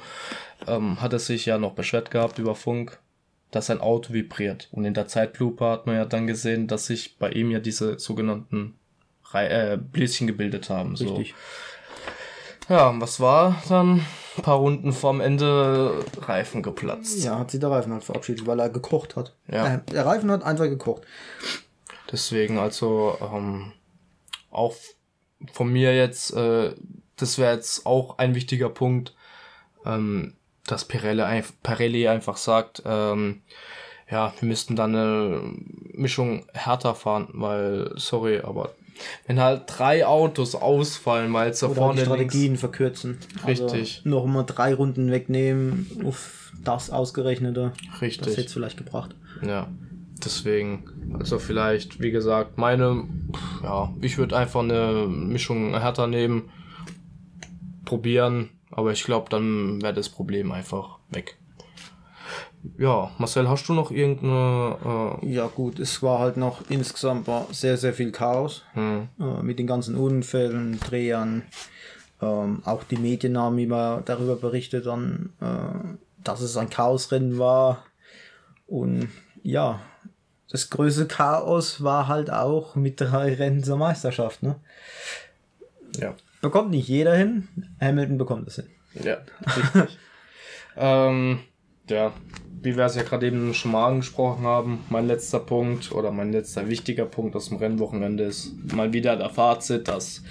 ähm, 0.67 1.01
hat 1.01 1.13
er 1.13 1.19
sich 1.19 1.45
ja 1.45 1.57
noch 1.57 1.73
beschwert 1.73 2.11
gehabt 2.11 2.39
über 2.39 2.55
Funk, 2.55 2.99
dass 3.51 3.67
sein 3.67 3.81
Auto 3.81 4.13
vibriert. 4.13 4.67
Und 4.71 4.85
in 4.85 4.93
der 4.93 5.07
Zeitlupe 5.07 5.65
hat 5.65 5.85
man 5.85 5.95
ja 5.95 6.05
dann 6.05 6.27
gesehen, 6.27 6.67
dass 6.67 6.85
sich 6.85 7.17
bei 7.17 7.31
ihm 7.31 7.51
ja 7.51 7.59
diese 7.59 7.97
sogenannten 7.99 8.75
Rei 9.31 9.47
äh, 9.47 9.77
Bläschen 9.77 10.27
gebildet 10.27 10.69
haben. 10.69 10.95
So. 10.95 11.15
Richtig. 11.15 11.35
Ja, 12.67 12.89
und 12.89 13.01
was 13.01 13.19
war 13.19 13.61
dann? 13.67 14.05
Ein 14.37 14.43
paar 14.43 14.57
Runden 14.57 14.93
vorm 14.93 15.19
Ende 15.19 16.05
Reifen 16.21 16.61
geplatzt. 16.61 17.23
Ja, 17.23 17.39
hat 17.39 17.51
sie 17.51 17.59
der 17.59 17.71
Reifen 17.71 17.91
halt 17.91 18.03
verabschiedet, 18.03 18.45
weil 18.45 18.59
er 18.59 18.69
gekocht 18.69 19.15
hat. 19.15 19.35
Ja. 19.51 19.75
Äh, 19.75 19.79
der 19.91 20.05
Reifen 20.05 20.31
hat 20.31 20.43
einfach 20.43 20.65
gekocht. 20.65 21.03
Deswegen 22.11 22.57
also 22.57 23.17
ähm, 23.21 23.73
auch 24.51 24.75
von 25.51 25.71
mir 25.71 25.95
jetzt, 25.95 26.31
äh, 26.33 26.73
das 27.17 27.37
wäre 27.37 27.55
jetzt 27.55 27.85
auch 27.85 28.17
ein 28.17 28.35
wichtiger 28.35 28.69
Punkt, 28.69 29.15
ähm, 29.85 30.35
dass 30.71 30.85
Pirelli, 30.85 31.23
Pirelli 31.63 32.07
einfach 32.07 32.37
sagt, 32.37 32.83
ähm, 32.85 33.41
ja, 34.09 34.33
wir 34.39 34.47
müssten 34.47 34.75
dann 34.75 34.95
eine 34.95 35.41
Mischung 35.93 36.45
härter 36.53 36.95
fahren, 36.95 37.27
weil, 37.33 37.91
sorry, 37.95 38.39
aber 38.39 38.73
wenn 39.27 39.39
halt 39.39 39.63
drei 39.67 40.05
Autos 40.05 40.55
ausfallen, 40.55 41.31
weil 41.33 41.51
es 41.51 41.59
da 41.59 41.67
Oder 41.67 41.75
vorne 41.75 41.93
die 41.93 41.99
links, 41.99 42.33
Strategien 42.33 42.57
verkürzen. 42.57 43.17
Richtig. 43.47 44.01
Also 44.05 44.09
noch 44.09 44.25
mal 44.25 44.43
drei 44.43 44.73
Runden 44.73 45.11
wegnehmen 45.11 45.87
auf 46.05 46.51
das 46.63 46.89
ausgerechnete. 46.89 47.71
Richtig. 48.01 48.25
Das 48.27 48.37
hätte 48.37 48.47
es 48.47 48.53
vielleicht 48.53 48.77
gebracht. 48.77 49.15
Ja, 49.45 49.69
deswegen, 50.23 51.15
also 51.17 51.39
vielleicht, 51.39 52.01
wie 52.01 52.11
gesagt, 52.11 52.57
meine, 52.57 53.05
ja, 53.63 53.93
ich 54.01 54.17
würde 54.17 54.35
einfach 54.35 54.61
eine 54.61 55.07
Mischung 55.07 55.79
härter 55.79 56.07
nehmen, 56.07 56.49
probieren, 57.85 58.49
aber 58.79 58.93
ich 58.93 59.03
glaube, 59.03 59.29
dann 59.29 59.81
wäre 59.81 59.93
das 59.93 60.07
Problem 60.07 60.53
einfach 60.53 60.99
weg. 61.09 61.37
Ja, 62.77 63.11
Marcel, 63.17 63.49
hast 63.49 63.67
du 63.67 63.73
noch 63.73 63.91
irgendeine, 63.91 64.77
Ja 65.21 65.47
gut, 65.47 65.79
es 65.79 66.01
war 66.01 66.19
halt 66.19 66.37
noch 66.37 66.69
insgesamt 66.69 67.27
war 67.27 67.47
sehr, 67.51 67.77
sehr 67.77 67.93
viel 67.93 68.11
Chaos. 68.11 68.63
äh, 68.75 68.79
hm, 68.79 69.09
Äh, 69.19 69.43
mit 69.43 69.59
den 69.59 69.67
ganzen 69.67 69.95
Unfällen, 69.95 70.79
Drehern. 70.79 71.43
Ähm, 72.21 72.61
auch 72.65 72.83
die 72.83 72.97
Medien 72.97 73.37
haben 73.37 73.57
immer 73.59 74.01
darüber 74.05 74.35
berichtet, 74.35 74.85
dann, 74.85 75.33
äh, 75.41 75.97
dass 76.23 76.41
es 76.41 76.55
ein 76.55 76.69
Chaosrennen 76.69 77.37
war. 77.37 77.85
Und 78.67 79.09
ja, 79.43 79.81
das 80.49 80.69
größte 80.69 81.05
Chaos 81.05 81.83
war 81.83 82.07
halt 82.07 82.29
auch 82.31 82.75
mit 82.75 82.99
drei 82.99 83.33
Rennen 83.33 83.63
zur 83.63 83.77
Meisterschaft. 83.77 84.41
Ne? 84.41 84.55
Ja. 85.97 86.15
Bekommt 86.41 86.71
nicht 86.71 86.87
jeder 86.87 87.15
hin. 87.15 87.47
Hamilton 87.81 88.17
bekommt 88.17 88.47
es 88.47 88.55
hin. 88.55 88.67
Ja, 89.03 89.17
richtig. 89.55 89.97
ähm, 90.77 91.39
ja, 91.89 92.13
wie 92.61 92.75
wir 92.75 92.85
es 92.85 92.95
ja 92.95 93.03
gerade 93.03 93.27
eben 93.27 93.53
schon 93.53 93.71
mal 93.71 93.87
angesprochen 93.87 94.45
haben, 94.45 94.83
mein 94.89 95.07
letzter 95.07 95.39
Punkt 95.39 95.91
oder 95.91 96.11
mein 96.11 96.31
letzter 96.31 96.69
wichtiger 96.69 97.05
Punkt 97.05 97.35
aus 97.35 97.49
dem 97.49 97.57
Rennwochenende 97.57 98.25
ist 98.25 98.53
mal 98.73 98.93
wieder 98.93 99.15
der 99.15 99.29
Fazit, 99.29 99.87
dass 99.87 100.23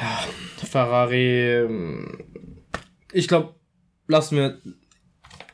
ja, 0.00 0.66
Ferrari, 0.66 1.66
ich 3.12 3.28
glaube, 3.28 3.54
lassen 4.06 4.36
wir, 4.36 4.58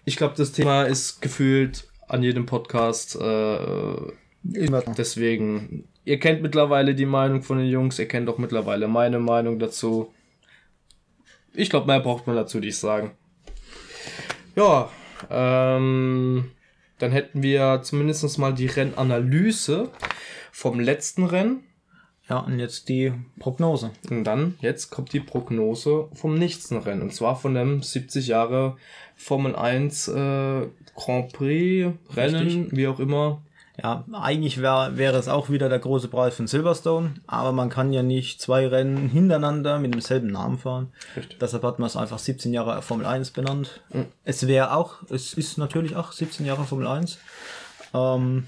ich 0.04 0.16
glaube, 0.16 0.35
das 0.37 0.52
Thema 0.52 0.85
ist 0.85 1.22
gefühlt 1.22 1.88
an 2.09 2.22
jedem 2.22 2.46
Podcast, 2.46 3.16
äh, 3.16 3.96
deswegen, 4.42 5.88
ihr 6.04 6.18
kennt 6.18 6.42
mittlerweile 6.42 6.94
die 6.94 7.06
Meinung 7.06 7.42
von 7.42 7.58
den 7.58 7.68
Jungs, 7.68 7.98
ihr 7.98 8.08
kennt 8.08 8.28
auch 8.28 8.38
mittlerweile 8.38 8.88
meine 8.88 9.18
Meinung 9.18 9.58
dazu. 9.58 10.12
Ich 11.52 11.70
glaube, 11.70 11.86
mehr 11.86 12.00
braucht 12.00 12.26
man 12.26 12.36
dazu 12.36 12.58
nicht 12.58 12.76
sagen. 12.76 13.12
Ja, 14.56 14.90
ähm, 15.30 16.50
dann 16.98 17.12
hätten 17.12 17.42
wir 17.42 17.80
zumindest 17.82 18.38
mal 18.38 18.52
die 18.52 18.66
Rennanalyse 18.66 19.90
vom 20.52 20.80
letzten 20.80 21.24
Rennen. 21.24 21.64
Ja, 22.28 22.38
und 22.38 22.58
jetzt 22.58 22.88
die 22.88 23.12
Prognose. 23.38 23.90
Und 24.08 24.24
dann, 24.24 24.54
jetzt 24.60 24.90
kommt 24.90 25.12
die 25.12 25.20
Prognose 25.20 26.08
vom 26.14 26.34
nächsten 26.38 26.78
Rennen. 26.78 27.02
Und 27.02 27.12
zwar 27.12 27.36
von 27.36 27.54
dem 27.54 27.82
70 27.82 28.28
Jahre 28.28 28.76
Formel 29.14 29.54
1 29.54 30.08
äh, 30.08 30.66
Grand 30.94 31.32
Prix 31.32 31.92
Rennen, 32.16 32.46
Richtig. 32.46 32.76
wie 32.76 32.86
auch 32.86 32.98
immer. 32.98 33.42
Ja, 33.82 34.04
eigentlich 34.12 34.62
wär, 34.62 34.92
wäre 34.96 35.16
es 35.16 35.26
auch 35.26 35.50
wieder 35.50 35.68
der 35.68 35.80
große 35.80 36.06
Preis 36.06 36.37
von 36.37 36.46
Silverstone, 36.46 37.14
aber 37.26 37.50
man 37.50 37.70
kann 37.70 37.92
ja 37.92 38.04
nicht 38.04 38.40
zwei 38.40 38.68
Rennen 38.68 39.08
hintereinander 39.08 39.80
mit 39.80 39.92
demselben 39.92 40.28
Namen 40.28 40.58
fahren. 40.58 40.92
Richtig. 41.16 41.40
Deshalb 41.40 41.64
hat 41.64 41.80
man 41.80 41.88
es 41.88 41.96
einfach 41.96 42.20
17 42.20 42.52
Jahre 42.52 42.80
Formel 42.82 43.04
1 43.04 43.32
benannt. 43.32 43.82
Es 44.24 44.46
wäre 44.46 44.76
auch, 44.76 45.02
es 45.10 45.34
ist 45.34 45.58
natürlich 45.58 45.96
auch 45.96 46.12
17 46.12 46.46
Jahre 46.46 46.64
Formel 46.64 46.87
1. 46.87 47.18
Ähm, 47.94 48.46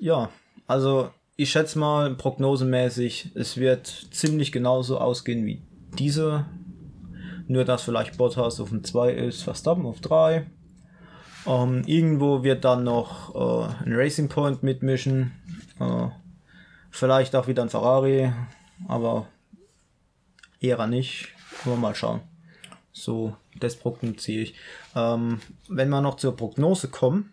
ja, 0.00 0.28
also 0.66 1.10
ich 1.36 1.50
schätze 1.52 1.78
mal 1.78 2.16
prognosemäßig, 2.16 3.30
es 3.36 3.58
wird 3.58 3.86
ziemlich 3.86 4.50
genauso 4.50 4.98
ausgehen 4.98 5.46
wie 5.46 5.62
diese. 5.96 6.46
Nur 7.46 7.64
dass 7.64 7.82
vielleicht 7.82 8.18
Bottas 8.18 8.60
auf 8.60 8.70
dem 8.70 8.82
2 8.82 9.12
ist, 9.12 9.42
Verstappen 9.42 9.86
auf 9.86 10.00
3. 10.00 10.46
Ähm, 11.48 11.82
irgendwo 11.86 12.42
wird 12.42 12.64
dann 12.64 12.84
noch 12.84 13.34
äh, 13.34 13.84
ein 13.84 13.94
Racing 13.94 14.28
Point 14.28 14.62
mitmischen. 14.62 15.32
Äh, 15.80 16.08
vielleicht 16.90 17.34
auch 17.34 17.46
wieder 17.46 17.62
ein 17.62 17.70
Ferrari, 17.70 18.30
aber 18.86 19.26
eher 20.60 20.86
nicht. 20.86 21.28
Wir 21.64 21.76
mal 21.76 21.94
schauen. 21.94 22.20
So, 22.92 23.34
das 23.58 23.76
prognostiziere 23.76 24.42
ich. 24.42 24.54
Ähm, 24.94 25.40
wenn 25.68 25.88
wir 25.88 26.02
noch 26.02 26.16
zur 26.16 26.36
Prognose 26.36 26.88
kommen, 26.88 27.32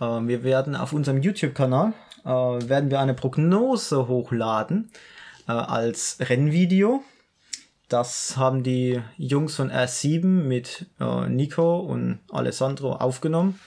äh, 0.00 0.04
wir 0.04 0.44
werden 0.44 0.76
auf 0.76 0.92
unserem 0.92 1.22
YouTube-Kanal 1.22 1.94
äh, 2.24 2.28
werden 2.28 2.90
wir 2.90 3.00
eine 3.00 3.14
Prognose 3.14 4.06
hochladen 4.06 4.90
äh, 5.48 5.52
als 5.52 6.18
Rennvideo. 6.20 7.02
Das 7.88 8.36
haben 8.36 8.62
die 8.62 9.00
Jungs 9.16 9.54
von 9.54 9.70
R7 9.70 10.24
mit 10.24 10.86
äh, 10.98 11.28
Nico 11.28 11.78
und 11.78 12.18
Alessandro 12.30 12.92
aufgenommen. 12.92 13.60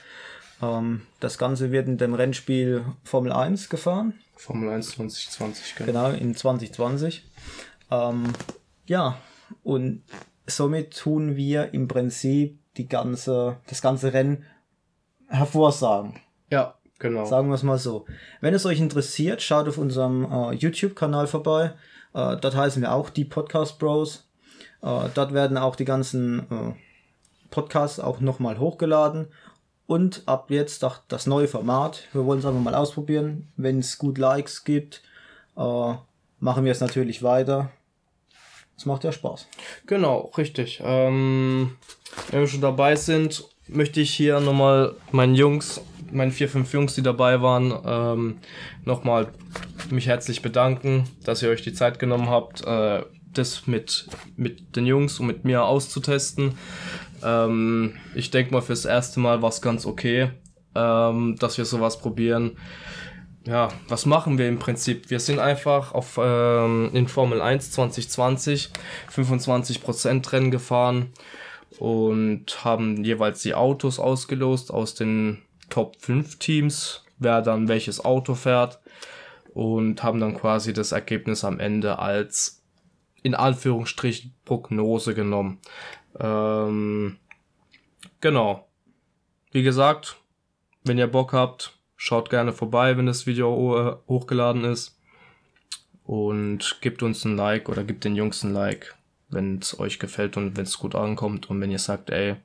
Ähm, 0.62 1.02
das 1.20 1.38
Ganze 1.38 1.72
wird 1.72 1.88
in 1.88 1.96
dem 1.96 2.14
Rennspiel 2.14 2.84
Formel 3.02 3.32
1 3.32 3.70
gefahren. 3.70 4.14
Formel 4.36 4.70
1 4.70 4.90
2020, 4.92 5.74
genau. 5.76 5.86
Genau, 5.86 6.10
in 6.10 6.34
2020. 6.34 7.24
Ähm, 7.90 8.24
ja, 8.86 9.18
und 9.62 10.02
somit 10.46 10.96
tun 10.96 11.36
wir 11.36 11.72
im 11.72 11.88
Prinzip 11.88 12.58
die 12.76 12.88
ganze, 12.88 13.56
das 13.68 13.82
ganze 13.82 14.12
Rennen 14.12 14.44
hervorsagen. 15.28 16.20
Ja, 16.50 16.74
genau. 16.98 17.24
Sagen 17.24 17.48
wir 17.48 17.54
es 17.54 17.62
mal 17.62 17.78
so. 17.78 18.06
Wenn 18.40 18.54
es 18.54 18.66
euch 18.66 18.80
interessiert, 18.80 19.42
schaut 19.42 19.68
auf 19.68 19.78
unserem 19.78 20.24
äh, 20.30 20.52
YouTube-Kanal 20.54 21.26
vorbei. 21.26 21.72
Äh, 22.14 22.36
dort 22.36 22.56
heißen 22.56 22.82
wir 22.82 22.92
auch 22.92 23.10
die 23.10 23.24
Podcast 23.24 23.78
Bros. 23.78 24.28
Äh, 24.82 25.08
dort 25.14 25.32
werden 25.32 25.56
auch 25.56 25.76
die 25.76 25.84
ganzen 25.84 26.40
äh, 26.40 26.74
Podcasts 27.50 28.00
auch 28.00 28.20
nochmal 28.20 28.58
hochgeladen. 28.58 29.28
Und 29.86 30.22
ab 30.26 30.50
jetzt 30.50 30.84
auch 30.84 30.98
das 31.08 31.26
neue 31.26 31.48
Format. 31.48 32.04
Wir 32.12 32.24
wollen 32.24 32.38
es 32.38 32.46
einfach 32.46 32.60
mal 32.60 32.74
ausprobieren. 32.74 33.48
Wenn 33.56 33.80
es 33.80 33.98
gut 33.98 34.18
Likes 34.18 34.64
gibt, 34.64 35.02
äh, 35.56 35.94
machen 36.38 36.64
wir 36.64 36.72
es 36.72 36.80
natürlich 36.80 37.22
weiter. 37.22 37.70
Es 38.76 38.86
macht 38.86 39.04
ja 39.04 39.12
Spaß. 39.12 39.46
Genau, 39.86 40.30
richtig. 40.38 40.80
Ähm, 40.82 41.76
wenn 42.30 42.40
wir 42.40 42.46
schon 42.46 42.62
dabei 42.62 42.96
sind, 42.96 43.44
möchte 43.66 44.00
ich 44.00 44.14
hier 44.14 44.40
nochmal 44.40 44.94
meinen 45.12 45.34
Jungs, 45.34 45.82
meinen 46.10 46.32
vier, 46.32 46.48
fünf 46.48 46.72
Jungs, 46.72 46.94
die 46.94 47.02
dabei 47.02 47.42
waren, 47.42 47.74
ähm, 47.84 48.38
nochmal 48.84 49.28
mich 49.94 50.06
herzlich 50.06 50.42
bedanken, 50.42 51.04
dass 51.24 51.42
ihr 51.42 51.50
euch 51.50 51.62
die 51.62 51.72
Zeit 51.72 51.98
genommen 51.98 52.28
habt, 52.28 52.64
äh, 52.66 53.02
das 53.32 53.66
mit, 53.66 54.06
mit 54.36 54.76
den 54.76 54.86
Jungs 54.86 55.20
und 55.20 55.26
mit 55.26 55.44
mir 55.44 55.64
auszutesten. 55.64 56.54
Ähm, 57.22 57.94
ich 58.14 58.30
denke 58.30 58.52
mal, 58.52 58.62
fürs 58.62 58.84
erste 58.84 59.20
Mal 59.20 59.42
war 59.42 59.50
es 59.50 59.62
ganz 59.62 59.86
okay, 59.86 60.30
ähm, 60.74 61.36
dass 61.38 61.58
wir 61.58 61.64
sowas 61.64 61.98
probieren 61.98 62.56
ja, 63.46 63.68
was 63.88 64.06
machen 64.06 64.38
wir 64.38 64.48
im 64.48 64.58
Prinzip? 64.58 65.10
Wir 65.10 65.20
sind 65.20 65.38
einfach 65.38 65.92
auf 65.92 66.18
ähm, 66.22 66.90
in 66.92 67.08
Formel 67.08 67.40
1 67.40 67.70
2020 67.72 68.70
25% 69.12 70.32
Rennen 70.32 70.50
gefahren 70.50 71.12
und 71.78 72.64
haben 72.64 73.02
jeweils 73.02 73.42
die 73.42 73.54
Autos 73.54 73.98
ausgelost 73.98 74.70
aus 74.72 74.94
den 74.94 75.38
Top 75.70 75.96
5 76.00 76.38
Teams, 76.38 77.04
wer 77.18 77.40
dann 77.42 77.68
welches 77.68 78.04
Auto 78.04 78.34
fährt 78.34 78.79
und 79.52 80.02
haben 80.02 80.20
dann 80.20 80.36
quasi 80.36 80.72
das 80.72 80.92
Ergebnis 80.92 81.44
am 81.44 81.58
Ende 81.58 81.98
als 81.98 82.62
in 83.22 83.34
Anführungsstrichen 83.34 84.34
Prognose 84.44 85.14
genommen. 85.14 85.58
Ähm, 86.18 87.18
genau. 88.20 88.66
Wie 89.52 89.62
gesagt, 89.62 90.16
wenn 90.84 90.98
ihr 90.98 91.06
Bock 91.06 91.32
habt, 91.32 91.80
Schaut 92.02 92.30
gerne 92.30 92.54
vorbei, 92.54 92.96
wenn 92.96 93.04
das 93.04 93.26
Video 93.26 93.76
äh, 93.76 93.96
hochgeladen 94.08 94.64
ist. 94.64 94.98
Und 96.04 96.78
gebt 96.80 97.02
uns 97.02 97.26
ein 97.26 97.36
Like 97.36 97.68
oder 97.68 97.84
gebt 97.84 98.04
den 98.04 98.16
Jungs 98.16 98.42
ein 98.42 98.54
Like, 98.54 98.96
wenn 99.28 99.58
es 99.58 99.78
euch 99.78 99.98
gefällt 99.98 100.38
und 100.38 100.56
wenn 100.56 100.64
es 100.64 100.78
gut 100.78 100.94
ankommt. 100.94 101.50
Und 101.50 101.60
wenn 101.60 101.70
ihr 101.70 101.78
sagt, 101.78 102.08
ey, 102.08 102.36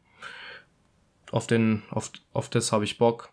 auf, 1.32 1.48
den, 1.48 1.84
auf, 1.90 2.12
auf 2.34 2.50
das 2.50 2.74
habe 2.74 2.84
ich 2.84 2.98
Bock. 2.98 3.30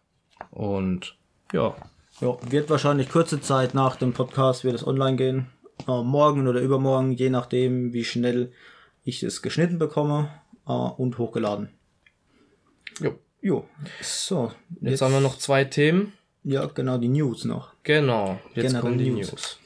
Und 0.53 1.17
ja. 1.53 1.75
Ja, 2.21 2.37
wird 2.51 2.71
wahrscheinlich 2.71 3.09
kurze 3.09 3.41
Zeit 3.41 3.75
nach 3.75 3.97
dem 3.97 4.13
Podcast 4.13 4.65
wird 4.65 4.75
es 4.75 4.87
online 4.87 5.17
gehen. 5.17 5.47
Äh, 5.89 6.03
morgen 6.03 6.47
oder 6.47 6.61
übermorgen, 6.61 7.13
je 7.13 7.31
nachdem, 7.31 7.93
wie 7.93 8.05
schnell 8.05 8.53
ich 9.05 9.23
es 9.23 9.43
geschnitten 9.43 9.79
bekomme 9.79 10.31
äh, 10.67 10.73
und 10.73 11.19
hochgeladen. 11.19 11.71
Jo. 13.01 13.19
Jo, 13.41 13.67
so. 14.01 14.53
Jetzt, 14.81 15.03
haben 15.03 15.13
wir 15.13 15.21
noch 15.21 15.37
zwei 15.37 15.65
Themen. 15.65 16.13
Ja, 16.45 16.67
genau, 16.67 16.99
die 16.99 17.09
News 17.09 17.45
noch. 17.45 17.73
Genau, 17.83 18.39
jetzt 18.55 18.67
Generell 18.67 18.81
kommen 18.81 18.99
die 18.99 19.11
News. 19.11 19.33
News. 19.33 19.61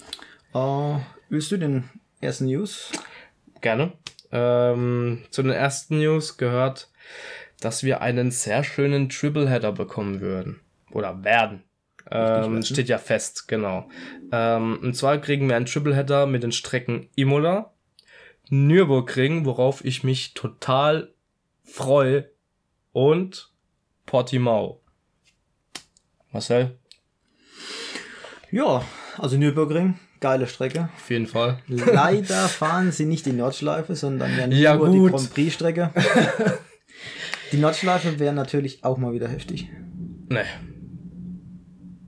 Äh, 0.55 1.01
willst 1.29 1.53
du 1.53 1.59
den 1.59 1.85
ersten 2.21 2.47
News? 2.47 2.91
Gerne. 3.61 3.93
Ähm, 4.33 5.25
zu 5.31 5.43
den 5.43 5.53
ersten 5.53 5.99
News 5.99 6.39
gehört, 6.39 6.89
dass 7.61 7.83
wir 7.83 8.01
einen 8.01 8.31
sehr 8.31 8.65
schönen 8.65 9.11
Tripleheader 9.11 9.73
bekommen 9.73 10.21
würden. 10.21 10.61
Oder 10.91 11.23
werden. 11.25 11.63
Ähm, 12.11 12.62
steht 12.62 12.88
ja 12.88 12.99
fest, 12.99 13.49
genau. 13.49 13.88
Ähm, 14.33 14.79
und 14.83 14.95
zwar 14.97 15.19
kriegen 15.19 15.49
wir 15.49 15.57
einen 15.57 15.66
Tripleheader 15.66 16.27
mit 16.27 16.42
den 16.42 16.53
Strecken 16.53 17.09
Imola, 17.16 17.73
Nürburgring, 18.49 19.45
worauf 19.45 19.85
ich 19.85 20.05
mich 20.05 20.35
total 20.35 21.12
freue, 21.64 22.31
und 22.92 23.51
Portimao. 24.07 24.81
Marcel, 26.33 26.79
Ja, 28.51 28.83
also 29.19 29.37
Nürburgring, 29.37 29.99
geile 30.21 30.47
Strecke. 30.47 30.88
auf 30.97 31.11
jeden 31.11 31.27
Fall. 31.27 31.59
Leider 31.66 32.49
fahren 32.49 32.92
sie 32.92 33.05
nicht 33.05 33.27
die 33.27 33.33
Nordschleife, 33.33 33.97
sondern 33.97 34.31
ja 34.37 34.47
nur 34.47 34.57
Ja, 34.57 34.77
die. 34.77 35.11
Grand 35.11 35.35
Prix 35.35 35.55
Strecke. 35.55 35.90
die 37.53 37.57
Nordschleife 37.59 38.19
wäre 38.19 38.35
natürlich 38.35 38.85
auch 38.85 38.97
mal 38.97 39.12
wieder 39.12 39.29
heftig. 39.29 39.69
Nee. 40.29 40.45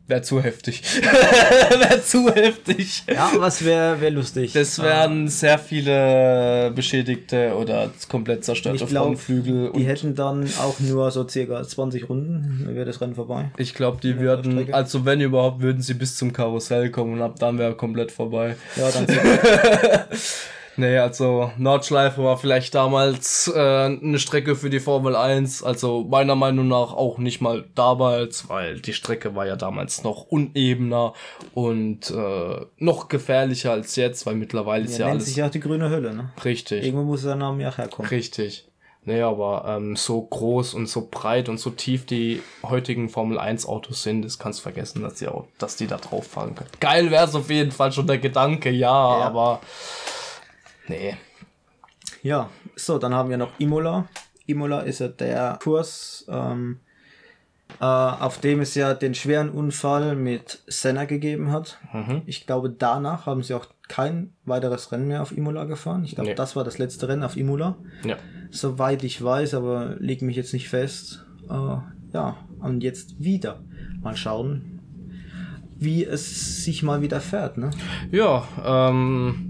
Wäre 0.09 0.23
zu 0.23 0.43
heftig. 0.43 0.83
wäre 1.03 2.03
zu 2.03 2.35
heftig. 2.35 3.05
Ja, 3.07 3.31
was 3.37 3.63
wäre 3.63 4.01
wär 4.01 4.11
lustig. 4.11 4.55
Das 4.55 4.83
wären 4.83 5.29
sehr 5.29 5.59
viele 5.59 6.73
beschädigte 6.75 7.55
oder 7.55 7.91
komplett 8.09 8.43
zerstörte 8.43 8.83
ich 8.83 8.89
glaub, 8.89 9.05
Frontflügel. 9.05 9.73
Die 9.77 9.85
hätten 9.85 10.15
dann 10.15 10.49
auch 10.61 10.81
nur 10.81 11.11
so 11.11 11.29
circa 11.29 11.63
20 11.63 12.09
Runden, 12.09 12.63
dann 12.65 12.75
wäre 12.75 12.87
das 12.87 13.03
Rennen 13.03 13.15
vorbei. 13.15 13.51
Ich 13.59 13.75
glaube, 13.75 13.99
die 14.03 14.19
würden, 14.19 14.73
also 14.73 15.05
wenn 15.05 15.21
überhaupt, 15.21 15.61
würden 15.61 15.83
sie 15.83 15.93
bis 15.93 16.17
zum 16.17 16.33
Karussell 16.33 16.91
kommen 16.91 17.13
und 17.13 17.23
ab 17.23 17.35
dann 17.39 17.59
wäre 17.59 17.75
komplett 17.75 18.11
vorbei. 18.11 18.57
Ja, 18.77 18.91
dann 18.91 19.07
Nee, 20.79 20.97
also 20.99 21.51
Nordschleife 21.59 22.23
war 22.23 22.39
vielleicht 22.39 22.75
damals 22.75 23.51
äh, 23.53 23.59
eine 23.59 24.19
Strecke 24.21 24.55
für 24.55 24.71
die 24.71 24.79
Formel 24.79 25.17
1, 25.17 25.65
also 25.65 26.05
meiner 26.09 26.37
Meinung 26.37 26.69
nach 26.69 26.93
auch 26.95 27.19
nicht 27.19 27.41
mal 27.41 27.65
damals, 27.75 28.49
weil 28.49 28.81
die 28.81 28.93
Strecke 28.93 29.35
war 29.35 29.45
ja 29.47 29.57
damals 29.57 30.05
noch 30.05 30.27
unebener 30.29 31.15
und 31.53 32.11
äh, 32.13 32.65
noch 32.79 33.09
gefährlicher 33.09 33.73
als 33.73 33.97
jetzt, 33.97 34.25
weil 34.25 34.37
mittlerweile 34.37 34.85
ist 34.85 34.93
ja, 34.93 35.01
ja 35.01 35.05
nennt 35.07 35.17
alles 35.17 35.27
sich 35.27 35.37
ja 35.37 35.47
auch 35.47 35.51
die 35.51 35.61
grüne 35.61 35.91
Hölle, 35.91 36.15
ne? 36.15 36.31
richtig. 36.45 36.85
Irgendwo 36.85 37.05
muss 37.05 37.23
der 37.23 37.35
Name 37.35 37.63
ja 37.65 37.77
herkommen. 37.77 38.09
Richtig. 38.09 38.65
Nee, 39.05 39.23
aber 39.23 39.65
ähm, 39.67 39.97
so 39.97 40.21
groß 40.21 40.75
und 40.75 40.87
so 40.87 41.09
breit 41.11 41.49
und 41.49 41.59
so 41.59 41.71
tief 41.71 42.05
die 42.05 42.43
heutigen 42.63 43.09
Formel 43.09 43.39
1 43.39 43.67
Autos 43.67 44.03
sind, 44.03 44.23
das 44.23 44.39
kannst 44.39 44.59
du 44.61 44.65
vergessen, 44.65 45.03
dass 45.03 45.15
die, 45.15 45.29
auch, 45.29 45.47
dass 45.59 45.77
die 45.77 45.87
da 45.87 45.97
drauf 45.97 46.27
fahren 46.27 46.55
können. 46.55 46.69
Geil 46.79 47.11
wäre 47.11 47.25
es 47.25 47.35
auf 47.35 47.49
jeden 47.49 47.73
Fall 47.73 47.91
schon 47.91 48.07
der 48.07 48.19
Gedanke, 48.19 48.71
ja, 48.71 49.19
Ja. 49.21 49.27
aber 49.27 49.61
nee. 50.89 51.17
Ja, 52.23 52.51
so, 52.77 52.99
dann 52.99 53.15
haben 53.15 53.31
wir 53.31 53.37
noch 53.37 53.59
Imola. 53.59 54.09
Imola 54.47 54.81
ist 54.81 55.01
ja 55.01 55.09
der 55.09 55.59
Kurs, 55.63 56.25
ähm, 56.29 56.81
äh, 57.81 57.85
auf 57.85 58.41
dem 58.41 58.61
es 58.61 58.75
ja 58.75 58.95
den 58.95 59.15
schweren 59.15 59.51
Unfall 59.51 60.17
mit 60.17 60.63
Senna 60.67 61.05
gegeben 61.05 61.53
hat. 61.53 61.79
Mhm. 61.93 62.23
Ich 62.27 62.47
glaube, 62.47 62.71
danach 62.71 63.27
haben 63.27 63.43
sie 63.43 63.55
auch 63.55 63.67
kein 63.89 64.33
weiteres 64.45 64.91
Rennen 64.91 65.07
mehr 65.09 65.23
auf 65.23 65.37
Imola 65.37 65.65
gefahren. 65.65 66.05
Ich 66.05 66.15
glaube, 66.15 66.31
Nee. 66.31 66.35
das 66.35 66.57
war 66.57 66.65
das 66.65 66.79
letzte 66.79 67.09
Rennen 67.09 67.23
auf 67.23 67.37
Imola. 67.37 67.77
Ja. 68.05 68.17
Soweit 68.51 69.05
ich 69.05 69.23
weiß, 69.23 69.55
aber 69.55 69.97
leg 69.99 70.23
mich 70.23 70.37
jetzt 70.37 70.53
nicht 70.55 70.69
fest. 70.69 71.25
Äh, 71.49 71.77
ja, 72.13 72.37
und 72.61 72.83
jetzt 72.83 73.23
wieder. 73.23 73.61
Mal 74.01 74.17
schauen, 74.17 74.81
wie 75.77 76.05
es 76.05 76.65
sich 76.65 76.83
mal 76.83 77.03
wieder 77.03 77.21
fährt, 77.21 77.59
ne? 77.59 77.71
Ja, 78.11 78.49
ähm, 78.65 79.48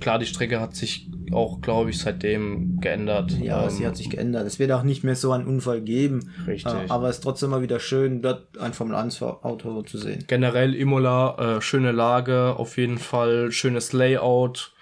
klar, 0.00 0.18
die 0.18 0.26
Strecke 0.26 0.60
hat 0.60 0.74
sich 0.74 1.08
auch, 1.32 1.60
glaube 1.60 1.90
ich, 1.90 1.98
seitdem 1.98 2.80
geändert. 2.80 3.32
Ja, 3.32 3.64
ähm, 3.64 3.70
sie 3.70 3.86
hat 3.86 3.96
sich 3.96 4.10
geändert. 4.10 4.46
Es 4.46 4.58
wird 4.58 4.72
auch 4.72 4.82
nicht 4.82 5.04
mehr 5.04 5.16
so 5.16 5.32
einen 5.32 5.46
Unfall 5.46 5.80
geben. 5.80 6.32
Richtig. 6.46 6.72
Äh, 6.72 6.86
aber 6.88 7.08
es 7.08 7.16
ist 7.16 7.22
trotzdem 7.22 7.50
mal 7.50 7.62
wieder 7.62 7.80
schön, 7.80 8.22
dort 8.22 8.58
ein 8.58 8.72
Formel 8.72 8.94
1 8.94 9.22
Auto 9.22 9.82
zu 9.82 9.98
sehen. 9.98 10.24
Generell 10.26 10.74
Imola, 10.74 11.56
äh, 11.56 11.60
schöne 11.60 11.92
Lage, 11.92 12.54
auf 12.56 12.76
jeden 12.76 12.98
Fall, 12.98 13.52
schönes 13.52 13.92
Layout. 13.92 14.72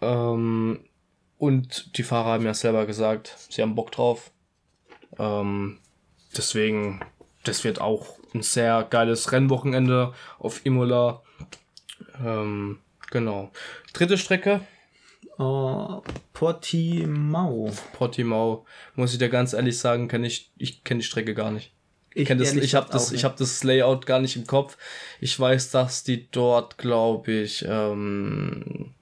Ähm, 0.00 0.80
und 1.38 1.96
die 1.98 2.02
Fahrer 2.02 2.32
haben 2.32 2.44
ja 2.44 2.54
selber 2.54 2.86
gesagt, 2.86 3.34
sie 3.50 3.62
haben 3.62 3.74
Bock 3.74 3.92
drauf. 3.92 4.30
Ähm, 5.18 5.78
deswegen, 6.36 7.00
das 7.44 7.64
wird 7.64 7.80
auch 7.80 8.18
ein 8.34 8.42
sehr 8.42 8.86
geiles 8.88 9.32
Rennwochenende 9.32 10.12
auf 10.38 10.64
Imola. 10.64 11.22
Ähm, 12.24 12.78
genau. 13.10 13.50
Dritte 13.96 14.18
Strecke, 14.18 14.60
Äh, 15.38 16.10
Portimao. 16.34 17.72
Portimao. 17.94 18.66
Muss 18.94 19.12
ich 19.14 19.18
dir 19.18 19.30
ganz 19.30 19.54
ehrlich 19.54 19.78
sagen, 19.78 20.06
kenn 20.08 20.22
ich, 20.22 20.50
ich 20.58 20.84
kenne 20.84 21.00
die 21.00 21.06
Strecke 21.06 21.34
gar 21.34 21.50
nicht. 21.50 21.72
Ich, 22.14 22.28
das, 22.28 22.54
ich 22.54 22.74
habe 22.74 22.90
das, 22.92 23.12
ich 23.12 23.24
hab 23.24 23.36
das 23.36 23.64
Layout 23.64 24.04
gar 24.04 24.20
nicht 24.20 24.36
im 24.36 24.46
Kopf. 24.46 24.76
Ich 25.20 25.38
weiß, 25.38 25.70
dass 25.70 26.02
die 26.04 26.30
dort, 26.30 26.76
glaube 26.76 27.32
ich, 27.32 27.64
ähm, 27.66 28.94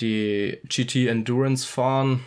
die 0.00 0.58
GT 0.64 1.08
Endurance 1.08 1.64
fahren. 1.64 2.24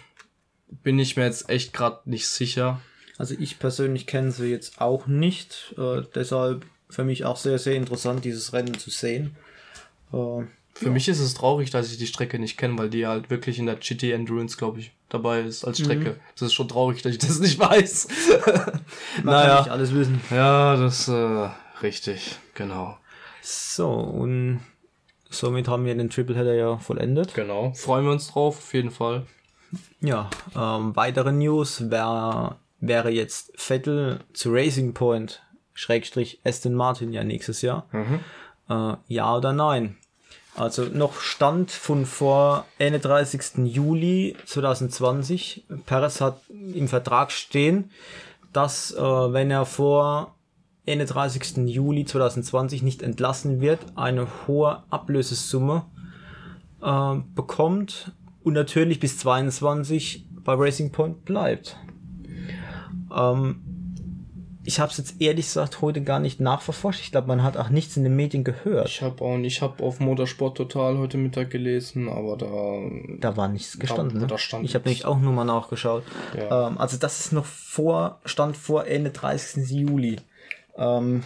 Bin 0.70 0.98
ich 0.98 1.18
mir 1.18 1.26
jetzt 1.26 1.50
echt 1.50 1.74
gerade 1.74 2.10
nicht 2.10 2.28
sicher. 2.28 2.80
Also 3.18 3.36
ich 3.38 3.60
persönlich 3.60 4.08
kenne 4.08 4.32
sie 4.32 4.48
jetzt 4.48 4.80
auch 4.80 5.08
nicht. 5.08 5.76
Äh, 5.78 6.04
deshalb 6.16 6.66
für 6.90 7.04
mich 7.04 7.26
auch 7.26 7.38
sehr, 7.38 7.60
sehr 7.60 7.76
interessant, 7.76 8.24
dieses 8.24 8.54
Rennen 8.54 8.78
zu 8.78 8.90
sehen. 8.90 9.36
Äh, 10.14 10.44
Für 10.74 10.90
mich 10.90 11.08
ist 11.08 11.20
es 11.20 11.34
traurig, 11.34 11.70
dass 11.70 11.92
ich 11.92 11.98
die 11.98 12.08
Strecke 12.08 12.40
nicht 12.40 12.58
kenne, 12.58 12.78
weil 12.78 12.90
die 12.90 13.06
halt 13.06 13.30
wirklich 13.30 13.60
in 13.60 13.66
der 13.66 13.76
GT 13.76 14.12
Endurance, 14.12 14.58
glaube 14.58 14.80
ich, 14.80 14.92
dabei 15.10 15.42
ist 15.42 15.64
als 15.64 15.80
Strecke. 15.80 16.20
Das 16.34 16.48
ist 16.48 16.54
schon 16.54 16.68
traurig, 16.68 17.02
dass 17.02 17.12
ich 17.12 17.20
das 17.20 17.40
nicht 17.40 17.60
weiß. 17.60 18.08
man 19.24 19.46
kann 19.46 19.58
nicht 19.60 19.70
alles 19.70 19.94
wissen. 19.94 20.22
Ja, 20.32 20.76
das 20.76 21.08
äh, 21.08 21.50
richtig, 21.84 22.38
genau. 22.56 22.98
So, 23.42 23.90
und 23.90 24.62
somit 25.30 25.68
haben 25.68 25.86
wir 25.86 25.96
den 25.96 26.10
Tripleheader 26.10 26.54
ja 26.54 26.78
vollendet. 26.78 27.34
Genau. 27.34 27.74
Freuen 27.74 28.06
wir 28.06 28.12
uns 28.12 28.28
drauf, 28.32 28.58
auf 28.58 28.74
jeden 28.74 28.92
Fall. 28.92 29.26
Ja, 30.00 30.30
ähm, 30.56 30.96
weitere 30.96 31.32
News 31.32 31.90
wär, 31.90 32.58
wäre 32.80 33.10
jetzt 33.10 33.52
Vettel 33.56 34.20
zu 34.34 34.52
Racing 34.52 34.94
Point, 34.94 35.44
Schrägstrich 35.74 36.42
Aston 36.44 36.74
Martin 36.74 37.14
ja 37.14 37.24
nächstes 37.24 37.62
Jahr. 37.62 37.88
Äh, 38.70 38.96
ja 39.08 39.36
oder 39.36 39.54
nein? 39.54 39.98
Also 40.56 40.84
noch 40.84 41.22
Stand 41.22 41.72
von 41.72 42.06
vor 42.06 42.66
31. 42.80 43.66
Juli 43.66 44.36
2020. 44.46 45.66
Perez 45.86 46.20
hat 46.20 46.42
im 46.50 46.88
Vertrag 46.88 47.32
stehen, 47.32 47.92
dass 48.52 48.92
äh, 48.92 49.02
wenn 49.02 49.50
er 49.50 49.66
vor 49.66 50.36
31. 50.88 51.70
Juli 51.70 52.06
2020 52.06 52.82
nicht 52.84 53.02
entlassen 53.02 53.62
wird, 53.62 53.80
eine 53.96 54.28
hohe 54.48 54.84
Ablösesumme 54.90 55.86
äh, 56.82 57.16
bekommt 57.34 58.12
und 58.44 58.54
natürlich 58.54 59.00
bis 59.00 59.18
22 59.20 60.28
bei 60.44 60.54
Racing 60.54 60.92
Point 60.92 61.24
bleibt. 61.24 61.78
Ähm, 63.16 63.71
ich 64.64 64.80
habe 64.80 64.92
es 64.92 64.98
jetzt 64.98 65.20
ehrlich 65.20 65.48
gesagt 65.48 65.82
heute 65.82 66.02
gar 66.02 66.20
nicht 66.20 66.40
nachverforscht. 66.40 67.02
Ich 67.02 67.12
glaube, 67.12 67.28
man 67.28 67.42
hat 67.42 67.58
auch 67.58 67.70
nichts 67.70 67.98
in 67.98 68.04
den 68.04 68.16
Medien 68.16 68.44
gehört. 68.44 68.90
Ich 68.90 69.02
habe 69.02 69.24
auch 69.24 69.38
nicht, 69.38 69.58
ich 69.58 69.62
habe 69.62 69.84
auf 69.84 70.00
Motorsport 70.00 70.56
Total 70.56 70.98
heute 71.00 71.18
Mittag 71.18 71.50
gelesen, 71.50 72.08
aber 72.08 72.38
da 72.38 72.48
Da 73.20 73.38
war 73.38 73.48
nichts 73.48 73.80
gestanden. 73.80 74.20
da 74.20 74.28
ne? 74.28 74.38
stand 74.38 74.64
ich 74.66 74.76
habe 74.76 74.86
nämlich 74.86 75.06
auch 75.06 75.20
nur 75.20 75.34
mal 75.34 75.46
nachgeschaut. 75.46 76.04
Ja. 76.38 76.68
Ähm, 76.68 76.78
also 76.78 76.98
das 76.98 77.20
ist 77.20 77.34
noch 77.34 77.46
vor, 77.46 78.20
stand 78.26 78.56
vor 78.56 78.86
Ende 78.86 79.10
30. 79.10 79.70
Juli. 79.72 80.18
Ähm, 80.78 81.24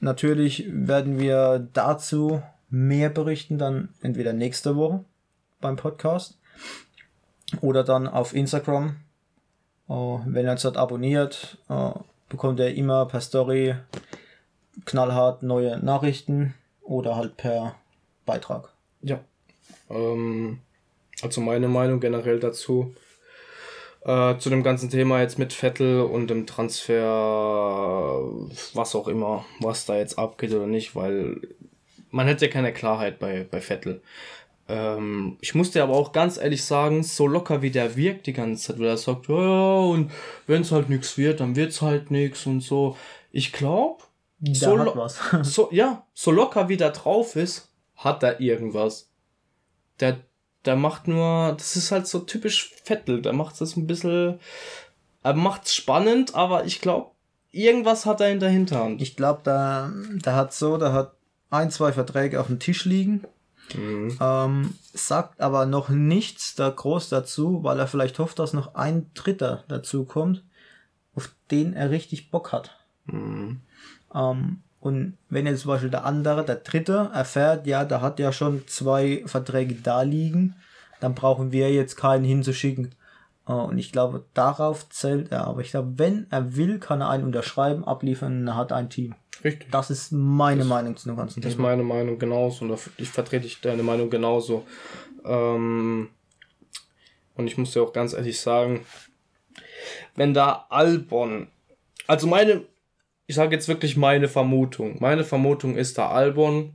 natürlich 0.00 0.66
werden 0.68 1.18
wir 1.18 1.66
dazu 1.72 2.42
mehr 2.68 3.08
berichten, 3.08 3.56
dann 3.56 3.90
entweder 4.02 4.34
nächste 4.34 4.76
Woche 4.76 5.04
beim 5.60 5.76
Podcast 5.76 6.38
oder 7.62 7.82
dann 7.82 8.08
auf 8.08 8.34
Instagram. 8.34 8.96
Äh, 9.88 9.92
wenn 9.92 10.44
ihr 10.44 10.52
uns 10.52 10.62
dort 10.62 10.76
abonniert, 10.76 11.58
äh, 11.70 11.90
bekommt 12.34 12.58
ihr 12.60 12.74
immer 12.74 13.06
per 13.06 13.20
Story 13.20 13.76
knallhart 14.84 15.42
neue 15.42 15.78
Nachrichten 15.78 16.54
oder 16.82 17.16
halt 17.16 17.36
per 17.36 17.76
Beitrag. 18.26 18.72
ja. 19.02 19.20
Ähm, 19.90 20.58
also 21.22 21.40
meine 21.40 21.68
Meinung 21.68 22.00
generell 22.00 22.40
dazu. 22.40 22.94
Äh, 24.04 24.36
zu 24.38 24.50
dem 24.50 24.62
ganzen 24.62 24.90
Thema 24.90 25.20
jetzt 25.20 25.38
mit 25.38 25.52
Vettel 25.52 26.02
und 26.02 26.28
dem 26.28 26.46
Transfer, 26.46 28.20
was 28.74 28.94
auch 28.94 29.08
immer, 29.08 29.46
was 29.60 29.86
da 29.86 29.96
jetzt 29.96 30.18
abgeht 30.18 30.52
oder 30.52 30.66
nicht, 30.66 30.94
weil 30.94 31.40
man 32.10 32.26
hätte 32.26 32.46
ja 32.46 32.50
keine 32.50 32.72
Klarheit 32.72 33.18
bei, 33.18 33.46
bei 33.50 33.60
Vettel. 33.60 34.02
Ähm, 34.68 35.36
ich 35.40 35.54
muss 35.54 35.72
dir 35.72 35.82
aber 35.82 35.94
auch 35.94 36.12
ganz 36.12 36.38
ehrlich 36.38 36.64
sagen, 36.64 37.02
so 37.02 37.26
locker 37.26 37.60
wie 37.62 37.70
der 37.70 37.96
wirkt 37.96 38.26
die 38.26 38.32
ganze 38.32 38.68
Zeit, 38.68 38.78
weil 38.80 38.88
er 38.88 38.96
sagt, 38.96 39.28
ja, 39.28 39.34
und 39.34 40.10
wenn 40.46 40.62
es 40.62 40.72
halt 40.72 40.88
nichts 40.88 41.18
wird, 41.18 41.40
dann 41.40 41.56
wird's 41.56 41.82
halt 41.82 42.10
nichts 42.10 42.46
und 42.46 42.60
so. 42.60 42.96
Ich 43.30 43.52
glaube, 43.52 44.04
so, 44.52 44.76
so, 45.42 45.68
ja, 45.70 46.06
so 46.14 46.30
locker 46.30 46.68
wie 46.68 46.76
der 46.76 46.90
drauf 46.90 47.36
ist, 47.36 47.72
hat 47.96 48.22
er 48.22 48.40
irgendwas. 48.40 49.10
Der, 50.00 50.18
der 50.64 50.76
macht 50.76 51.08
nur, 51.08 51.54
das 51.56 51.76
ist 51.76 51.92
halt 51.92 52.06
so 52.06 52.20
typisch 52.20 52.72
Vettel, 52.84 53.22
der 53.22 53.32
macht 53.32 53.60
das 53.60 53.76
ein 53.76 53.86
bisschen, 53.86 54.40
er 55.22 55.34
macht's 55.34 55.74
spannend, 55.74 56.34
aber 56.34 56.64
ich 56.64 56.80
glaube, 56.80 57.10
irgendwas 57.50 58.06
hat 58.06 58.20
er 58.20 58.30
in 58.30 58.40
der 58.40 58.50
Hinterhand. 58.50 59.00
Ich 59.00 59.14
glaube, 59.16 59.40
da, 59.44 59.92
da 60.22 60.34
hat 60.34 60.52
so, 60.52 60.76
da 60.78 60.92
hat 60.92 61.14
ein, 61.50 61.70
zwei 61.70 61.92
Verträge 61.92 62.40
auf 62.40 62.48
dem 62.48 62.58
Tisch 62.58 62.84
liegen, 62.84 63.24
ähm, 63.74 64.74
sagt 64.92 65.40
aber 65.40 65.66
noch 65.66 65.88
nichts 65.88 66.54
da 66.54 66.68
groß 66.68 67.08
dazu, 67.08 67.64
weil 67.64 67.78
er 67.78 67.86
vielleicht 67.86 68.18
hofft, 68.18 68.38
dass 68.38 68.52
noch 68.52 68.74
ein 68.74 69.10
Dritter 69.14 69.64
dazu 69.68 70.04
kommt, 70.04 70.44
auf 71.14 71.30
den 71.50 71.72
er 71.72 71.90
richtig 71.90 72.30
Bock 72.30 72.52
hat. 72.52 72.78
Ähm, 74.14 74.62
und 74.80 75.16
wenn 75.30 75.46
jetzt 75.46 75.62
zum 75.62 75.70
Beispiel 75.70 75.90
der 75.90 76.04
andere, 76.04 76.44
der 76.44 76.56
Dritte, 76.56 77.10
erfährt, 77.14 77.66
ja, 77.66 77.84
da 77.84 78.00
hat 78.00 78.18
ja 78.18 78.32
schon 78.32 78.66
zwei 78.66 79.22
Verträge 79.24 79.76
da 79.76 80.02
liegen, 80.02 80.56
dann 81.00 81.14
brauchen 81.14 81.52
wir 81.52 81.72
jetzt 81.72 81.96
keinen 81.96 82.24
hinzuschicken. 82.24 82.94
Äh, 83.46 83.52
Und 83.52 83.78
ich 83.78 83.92
glaube, 83.92 84.24
darauf 84.34 84.88
zählt 84.88 85.30
er. 85.32 85.46
Aber 85.46 85.60
ich 85.60 85.70
glaube, 85.70 85.94
wenn 85.98 86.26
er 86.30 86.56
will, 86.56 86.78
kann 86.78 87.00
er 87.00 87.10
einen 87.10 87.24
unterschreiben, 87.24 87.84
abliefern 87.84 88.46
er 88.46 88.56
hat 88.56 88.72
ein 88.72 88.90
Team. 88.90 89.14
Richtig. 89.42 89.70
Das 89.70 89.90
ist 89.90 90.12
meine 90.12 90.64
Meinung 90.64 90.96
zu 90.96 91.08
dem 91.08 91.16
ganzen 91.16 91.40
Das 91.42 91.50
ist 91.52 91.56
Thema. 91.56 91.68
meine 91.70 91.82
Meinung 91.82 92.18
genauso 92.18 92.64
und 92.64 92.70
da- 92.70 92.78
ich 92.96 93.10
vertrete 93.10 93.46
ich 93.46 93.60
deine 93.60 93.82
Meinung 93.82 94.08
genauso. 94.08 94.64
Ähm, 95.24 96.08
und 97.34 97.46
ich 97.46 97.58
muss 97.58 97.72
dir 97.72 97.82
auch 97.82 97.92
ganz 97.92 98.12
ehrlich 98.12 98.40
sagen, 98.40 98.86
wenn 100.14 100.32
da 100.34 100.66
Albon, 100.70 101.48
also 102.06 102.26
meine, 102.26 102.62
ich 103.26 103.34
sage 103.34 103.54
jetzt 103.54 103.68
wirklich 103.68 103.96
meine 103.96 104.28
Vermutung. 104.28 104.96
Meine 105.00 105.24
Vermutung 105.24 105.76
ist, 105.76 105.98
da 105.98 106.08
Albon 106.10 106.74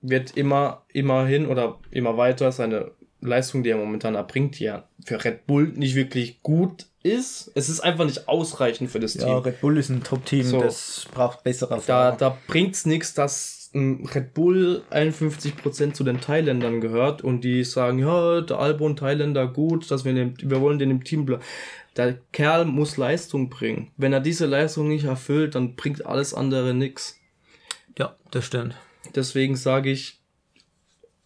wird 0.00 0.36
immer, 0.36 0.84
immerhin 0.88 1.46
oder 1.46 1.78
immer 1.90 2.16
weiter 2.16 2.50
seine 2.52 2.92
Leistung, 3.20 3.62
die 3.62 3.70
er 3.70 3.76
momentan 3.76 4.14
erbringt, 4.14 4.58
die 4.58 4.64
ja 4.64 4.88
für 5.04 5.22
Red 5.24 5.46
Bull 5.46 5.68
nicht 5.68 5.94
wirklich 5.94 6.42
gut 6.42 6.86
ist. 7.02 7.50
Es 7.54 7.68
ist 7.68 7.80
einfach 7.80 8.04
nicht 8.04 8.28
ausreichend 8.28 8.90
für 8.90 9.00
das 9.00 9.14
Team. 9.14 9.28
Ja, 9.28 9.38
Red 9.38 9.60
Bull 9.60 9.78
ist 9.78 9.88
ein 9.90 10.02
Top-Team, 10.02 10.44
So. 10.44 10.60
das 10.60 11.06
braucht 11.12 11.42
bessere 11.42 11.74
Da, 11.76 11.80
Fahrer. 11.80 12.16
da 12.16 12.38
bringt's 12.46 12.86
nichts, 12.86 13.14
dass 13.14 13.70
ähm, 13.74 14.06
Red 14.14 14.34
Bull 14.34 14.82
51% 14.90 15.92
zu 15.92 16.04
den 16.04 16.20
Thailändern 16.20 16.80
gehört 16.80 17.22
und 17.22 17.42
die 17.42 17.64
sagen, 17.64 17.98
ja, 17.98 18.40
der 18.40 18.58
Albon 18.58 18.96
Thailänder 18.96 19.46
gut, 19.46 19.90
dass 19.90 20.04
wir, 20.04 20.12
dem, 20.12 20.34
wir 20.40 20.60
wollen 20.60 20.78
den 20.78 20.90
im 20.90 21.04
Team 21.04 21.24
bleiben. 21.26 21.42
Der 21.96 22.18
Kerl 22.32 22.64
muss 22.66 22.96
Leistung 22.96 23.50
bringen. 23.50 23.90
Wenn 23.96 24.12
er 24.12 24.20
diese 24.20 24.46
Leistung 24.46 24.88
nicht 24.88 25.04
erfüllt, 25.04 25.54
dann 25.54 25.76
bringt 25.76 26.06
alles 26.06 26.34
andere 26.34 26.72
nix. 26.74 27.18
ja, 27.98 28.16
das 28.30 28.44
stimmt. 28.46 28.74
Deswegen 29.14 29.56
sage 29.56 29.90
ich, 29.90 30.20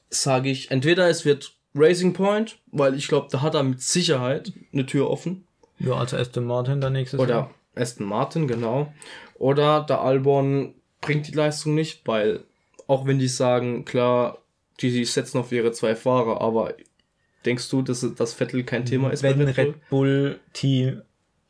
sage 0.09 0.49
ich, 0.51 0.71
entweder 0.71 1.09
es 1.09 1.25
wird 1.25 1.55
Racing 1.75 2.13
Point, 2.13 2.59
weil 2.71 2.95
ich 2.95 3.09
glaube, 3.09 3.29
da 3.31 3.43
hat 3.43 3.55
er 3.55 3.63
mit 3.63 3.81
Sicherheit 3.81 4.53
eine 4.73 4.87
Tür 4.87 5.11
offen. 5.11 5.45
Ja, 5.79 5.95
also 5.95 6.17
Aston 6.17 6.45
Martin 6.45 6.81
der 6.81 6.91
nächste 6.91 7.19
Oder 7.19 7.51
Aston 7.75 8.07
Martin, 8.07 8.47
genau. 8.47 8.93
Oder 9.39 9.83
der 9.83 10.01
Albon 10.01 10.75
bringt 11.01 11.27
die 11.27 11.33
Leistung 11.33 11.75
nicht, 11.75 12.07
weil 12.07 12.45
auch 12.87 13.07
wenn 13.07 13.19
die 13.19 13.29
sagen, 13.29 13.85
klar, 13.85 14.39
die, 14.81 14.91
die 14.91 15.05
setzen 15.05 15.39
auf 15.39 15.53
ihre 15.53 15.73
zwei 15.73 15.95
Fahrer, 15.95 16.41
aber 16.41 16.75
denkst 17.45 17.69
du, 17.71 17.83
dass 17.83 18.07
das 18.17 18.35
Vettel 18.35 18.65
kein 18.65 18.85
Thema 18.85 19.11
ist 19.11 19.23
wenn 19.23 19.41
Red 19.41 19.57
Red 19.57 19.89
Bull? 19.91 20.39
Team, 20.53 21.03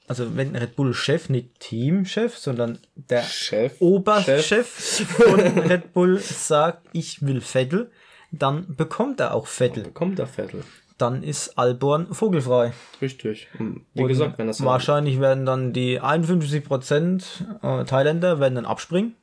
also 0.07 0.37
wenn 0.37 0.57
Red 0.57 0.77
Bull 0.77 0.95
Chef, 0.95 1.29
nicht 1.29 1.61
Teamchef, 1.61 2.37
sondern 2.37 2.79
der 2.95 3.23
Chef. 3.23 3.81
Oberchef 3.81 4.67
von 4.67 5.41
Red 5.41 5.93
Bull 5.93 6.19
sagt, 6.19 6.87
ich 6.93 7.25
will 7.25 7.41
Vettel, 7.41 7.91
dann 8.39 8.75
bekommt 8.77 9.21
er 9.21 9.35
auch 9.35 9.47
Vettel. 9.47 9.91
Kommt 9.93 10.19
der 10.19 10.27
Vettel. 10.27 10.63
Dann 10.99 11.23
ist 11.23 11.59
Albon 11.59 12.15
vogelfrei. 12.15 12.73
Richtig. 13.03 13.49
Und 13.59 13.85
Wie 13.95 14.03
Und 14.03 14.09
gesagt, 14.09 14.39
wenn 14.39 14.47
das 14.47 14.65
wahrscheinlich 14.65 15.21
werden 15.21 15.45
dann 15.45 15.73
die 15.73 16.01
51% 16.01 17.25
äh, 17.63 17.85
Thailänder 17.85 18.39
werden 18.41 18.55
dann 18.55 18.65
abspringen. 18.67 19.17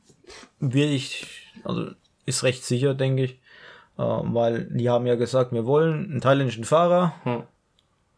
Will 0.60 0.89
ich, 0.91 1.54
also 1.63 1.91
ist 2.26 2.43
recht 2.43 2.63
sicher, 2.65 2.93
denke 2.93 3.24
ich. 3.24 3.32
Äh, 3.97 4.04
weil 4.04 4.65
die 4.65 4.89
haben 4.89 5.06
ja 5.08 5.15
gesagt, 5.15 5.54
wir 5.54 5.65
wollen 5.65 6.12
einen 6.12 6.21
thailändischen 6.21 6.65
Fahrer. 6.65 7.13
Hm. 7.24 7.43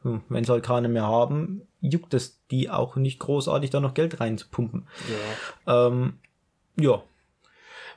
Hm, 0.02 0.22
Wenn 0.30 0.44
sie 0.44 0.52
halt 0.52 0.66
keine 0.66 0.90
mehr 0.90 1.08
haben, 1.08 1.62
juckt 1.80 2.14
es 2.14 2.40
die 2.50 2.70
auch 2.70 2.96
nicht 2.96 3.20
großartig, 3.20 3.70
da 3.70 3.80
noch 3.80 3.94
Geld 3.94 4.20
reinzupumpen. 4.20 4.88
ja. 5.66 5.88
Ähm, 5.88 6.14
ja, 6.76 7.04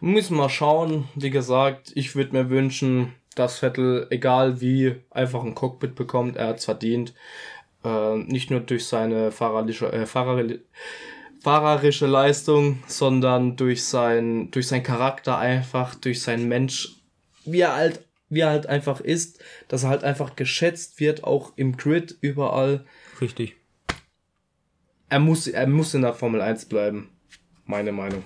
Müssen 0.01 0.37
wir 0.37 0.49
schauen. 0.49 1.09
Wie 1.15 1.31
gesagt, 1.31 1.93
ich 1.95 2.15
würde 2.15 2.33
mir 2.33 2.51
wünschen, 2.51 3.15
dass 3.35 3.59
Vettel, 3.59 4.07
egal 4.11 4.61
wie, 4.61 4.97
einfach 5.11 5.45
ein 5.45 5.55
Cockpit 5.55 5.95
bekommt. 5.95 6.37
Er 6.37 6.49
hat's 6.49 6.65
verdient. 6.65 7.15
Äh, 7.85 8.17
nicht 8.17 8.51
nur 8.51 8.61
durch 8.61 8.87
seine 8.87 9.31
fahrerliche, 9.31 9.93
äh, 9.93 10.07
Fahrer, 10.07 10.45
fahrerische 11.41 12.07
Leistung, 12.07 12.83
sondern 12.87 13.57
durch 13.57 13.85
sein, 13.85 14.51
durch 14.51 14.69
sein 14.69 14.83
Charakter 14.83 15.39
einfach, 15.39 15.95
durch 15.95 16.23
sein 16.23 16.49
Mensch, 16.49 16.97
wie 17.45 17.61
er 17.61 17.77
halt, 17.77 18.05
wie 18.29 18.41
er 18.41 18.51
halt 18.51 18.67
einfach 18.67 19.01
ist, 19.01 19.43
dass 19.69 19.85
er 19.85 19.91
halt 19.91 20.03
einfach 20.03 20.35
geschätzt 20.35 20.99
wird, 20.99 21.23
auch 21.25 21.53
im 21.57 21.77
Grid 21.77 22.17
überall. 22.21 22.85
richtig. 23.21 23.57
Er 25.09 25.21
muss, 25.21 25.47
er 25.47 25.69
muss 25.69 25.95
in 25.95 26.03
der 26.03 26.15
Formel 26.15 26.41
1 26.41 26.65
bleiben. 26.65 27.11
Meine 27.65 27.93
Meinung. 27.93 28.25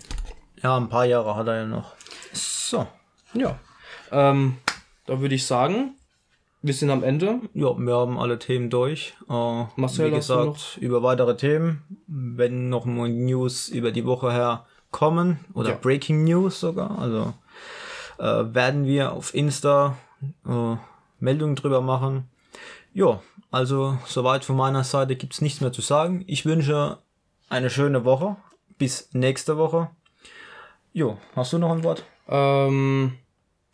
Ja, 0.62 0.76
ein 0.76 0.88
paar 0.88 1.04
Jahre 1.06 1.36
hat 1.36 1.46
er 1.46 1.56
ja 1.56 1.66
noch. 1.66 1.94
So. 2.32 2.86
Ja. 3.34 3.58
Ähm, 4.12 4.56
da 5.06 5.20
würde 5.20 5.34
ich 5.34 5.46
sagen, 5.46 5.94
wir 6.62 6.74
sind 6.74 6.90
am 6.90 7.02
Ende. 7.02 7.40
Ja, 7.54 7.76
wir 7.78 7.94
haben 7.94 8.18
alle 8.18 8.38
Themen 8.38 8.68
durch. 8.68 9.14
Äh, 9.28 9.64
Marcel, 9.76 10.10
wie 10.10 10.16
gesagt, 10.16 10.78
über 10.80 11.02
weitere 11.02 11.36
Themen, 11.36 11.82
wenn 12.06 12.68
noch 12.68 12.84
mal 12.84 13.08
News 13.08 13.68
über 13.68 13.92
die 13.92 14.04
Woche 14.04 14.32
her 14.32 14.66
kommen 14.90 15.40
oder 15.54 15.70
Ja. 15.70 15.76
Breaking 15.76 16.24
News 16.24 16.60
sogar, 16.60 16.98
also 16.98 17.32
äh, 18.18 18.54
werden 18.54 18.84
wir 18.84 19.12
auf 19.12 19.34
Insta 19.34 19.96
äh, 20.46 20.76
Meldungen 21.20 21.56
drüber 21.56 21.80
machen. 21.80 22.28
Ja, 22.92 23.22
also 23.50 23.96
soweit 24.04 24.44
von 24.44 24.56
meiner 24.56 24.84
Seite 24.84 25.16
gibt's 25.16 25.40
nichts 25.40 25.60
mehr 25.60 25.72
zu 25.72 25.80
sagen. 25.80 26.24
Ich 26.26 26.44
wünsche 26.44 26.98
eine 27.48 27.70
schöne 27.70 28.04
Woche. 28.04 28.36
Bis 28.78 29.10
nächste 29.12 29.56
Woche. 29.58 29.90
Jo, 30.92 31.18
hast 31.36 31.52
du 31.52 31.58
noch 31.58 31.70
ein 31.70 31.84
Wort? 31.84 32.04
Ähm, 32.28 33.12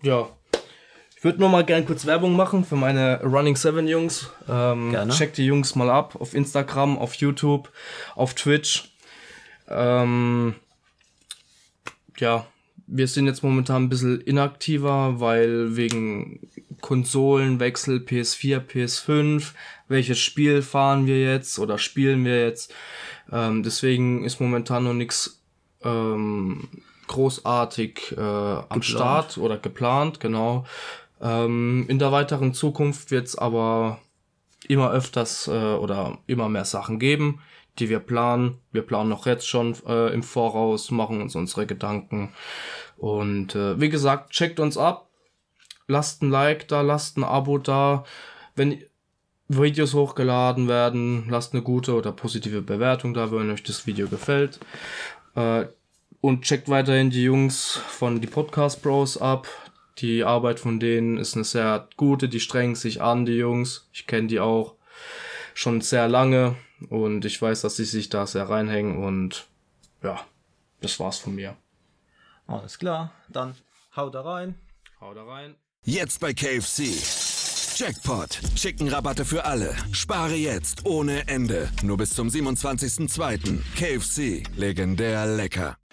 ja. 0.03 0.29
Ich 1.17 1.25
würde 1.25 1.41
nur 1.41 1.49
mal 1.49 1.65
gern 1.65 1.87
kurz 1.87 2.05
Werbung 2.05 2.37
machen 2.37 2.65
für 2.65 2.77
meine 2.77 3.23
Running 3.23 3.57
7 3.57 3.89
Jungs. 3.89 4.31
Ähm, 4.49 4.91
Gerne. 4.91 5.13
Checkt 5.13 5.39
die 5.39 5.47
Jungs 5.47 5.75
mal 5.75 5.89
ab 5.89 6.17
auf 6.21 6.35
Instagram, 6.35 6.99
auf 6.99 7.15
YouTube, 7.15 7.73
auf 8.15 8.35
Twitch. 8.35 8.93
Ähm, 9.69 10.55
ja, 12.19 12.47
wir 12.87 13.09
sind 13.09 13.27
jetzt 13.27 13.43
momentan 13.43 13.85
ein 13.85 13.89
bisschen 13.89 14.21
inaktiver, 14.21 15.19
weil 15.19 15.75
wegen 15.77 16.49
Konsolenwechsel 16.83 17.99
PS4, 17.99 18.61
PS5, 18.61 19.53
welches 19.89 20.19
Spiel 20.19 20.61
fahren 20.61 21.07
wir 21.07 21.21
jetzt 21.21 21.59
oder 21.59 21.79
spielen 21.79 22.27
wir 22.27 22.45
jetzt. 22.45 22.75
Ähm, 23.33 23.63
deswegen 23.63 24.23
ist 24.23 24.39
momentan 24.39 24.85
noch 24.85 24.95
nichts 24.95 25.43
ähm, 25.83 26.69
großartig 27.07 28.15
äh, 28.17 28.21
am 28.21 28.83
Start 28.83 29.39
oder 29.39 29.59
geplant, 29.59 30.21
genau. 30.21 30.65
Ähm, 31.21 31.87
in 31.89 31.99
der 31.99 32.13
weiteren 32.13 32.53
Zukunft 32.55 33.11
wird 33.11 33.27
es 33.27 33.37
aber 33.37 33.99
immer 34.69 34.91
öfters 34.91 35.49
äh, 35.49 35.51
oder 35.51 36.19
immer 36.27 36.49
mehr 36.49 36.65
Sachen 36.65 36.99
geben, 36.99 37.41
die 37.79 37.89
wir 37.89 38.01
planen. 38.01 38.59
Wir 38.73 38.83
planen 38.83 39.11
noch 39.11 39.27
jetzt 39.27 39.49
schon 39.49 39.77
äh, 39.87 40.13
im 40.13 40.23
Voraus, 40.23 40.91
machen 40.91 41.23
uns 41.23 41.35
unsere 41.35 41.67
Gedanken. 41.67 42.33
Und 42.97 43.55
äh, 43.55 43.81
wie 43.81 43.89
gesagt, 43.89 44.31
checkt 44.31 44.61
uns 44.61 44.77
ab, 44.77 45.09
lasst 45.87 46.23
ein 46.23 46.31
Like 46.31 46.69
da, 46.69 46.81
lasst 46.81 47.17
ein 47.17 47.25
Abo 47.25 47.59
da. 47.59 48.05
Wenn 48.55 48.83
Videos 49.49 49.95
hochgeladen 49.95 50.67
werden, 50.67 51.29
lasst 51.29 51.53
eine 51.53 51.63
gute 51.63 51.95
oder 51.95 52.13
positive 52.13 52.63
Bewertung 52.63 53.15
da, 53.15 53.31
wenn 53.31 53.51
euch 53.51 53.63
das 53.63 53.87
Video 53.87 54.09
gefällt. 54.09 54.59
Äh, 55.35 55.67
und 56.21 56.43
checkt 56.43 56.69
weiterhin 56.69 57.11
die 57.11 57.23
Jungs 57.23 57.81
von 57.89 58.21
die 58.21 58.27
Podcast 58.27 58.83
Bros 58.83 59.17
ab. 59.17 59.47
Die 59.99 60.25
Arbeit 60.25 60.61
von 60.61 60.79
denen 60.79 61.17
ist 61.17 61.35
eine 61.35 61.45
sehr 61.45 61.89
gute, 61.97 62.29
die 62.29 62.41
strengen 62.41 62.75
sich 62.75 63.01
an, 63.01 63.25
die 63.25 63.37
Jungs. 63.37 63.89
Ich 63.93 64.07
kenne 64.07 64.29
die 64.29 64.41
auch 64.41 64.75
schon 65.55 65.81
sehr 65.81 66.09
lange 66.09 66.57
und 66.91 67.25
ich 67.25 67.41
weiß, 67.41 67.63
dass 67.63 67.77
sie 67.77 67.85
sich 67.85 68.09
da 68.09 68.27
sehr 68.27 68.49
reinhängen 68.49 69.03
und 69.03 69.47
ja, 70.03 70.21
das 70.81 71.01
war's 71.01 71.19
von 71.19 71.35
mir. 71.35 71.57
Alles 72.47 72.79
klar, 72.79 73.13
dann 73.29 73.55
haut 73.97 74.15
da 74.15 74.21
rein. 74.21 74.55
Hau 75.01 75.15
da 75.15 75.25
rein. 75.25 75.55
Jetzt 75.85 76.21
bei 76.21 76.33
KFC. 76.33 76.85
Jackpot. 77.77 78.41
Chicken-Rabatte 78.55 79.25
für 79.25 79.45
alle. 79.45 79.77
Spare 79.93 80.35
jetzt 80.35 80.87
ohne 80.87 81.29
Ende. 81.29 81.69
Nur 81.83 81.99
bis 81.99 82.15
zum 82.15 82.29
27.02. 82.29 83.61
KFC. 83.77 84.43
Legendär 84.57 85.27
lecker. 85.27 85.77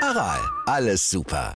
Aral, 0.00 0.40
alles 0.66 1.08
super. 1.08 1.52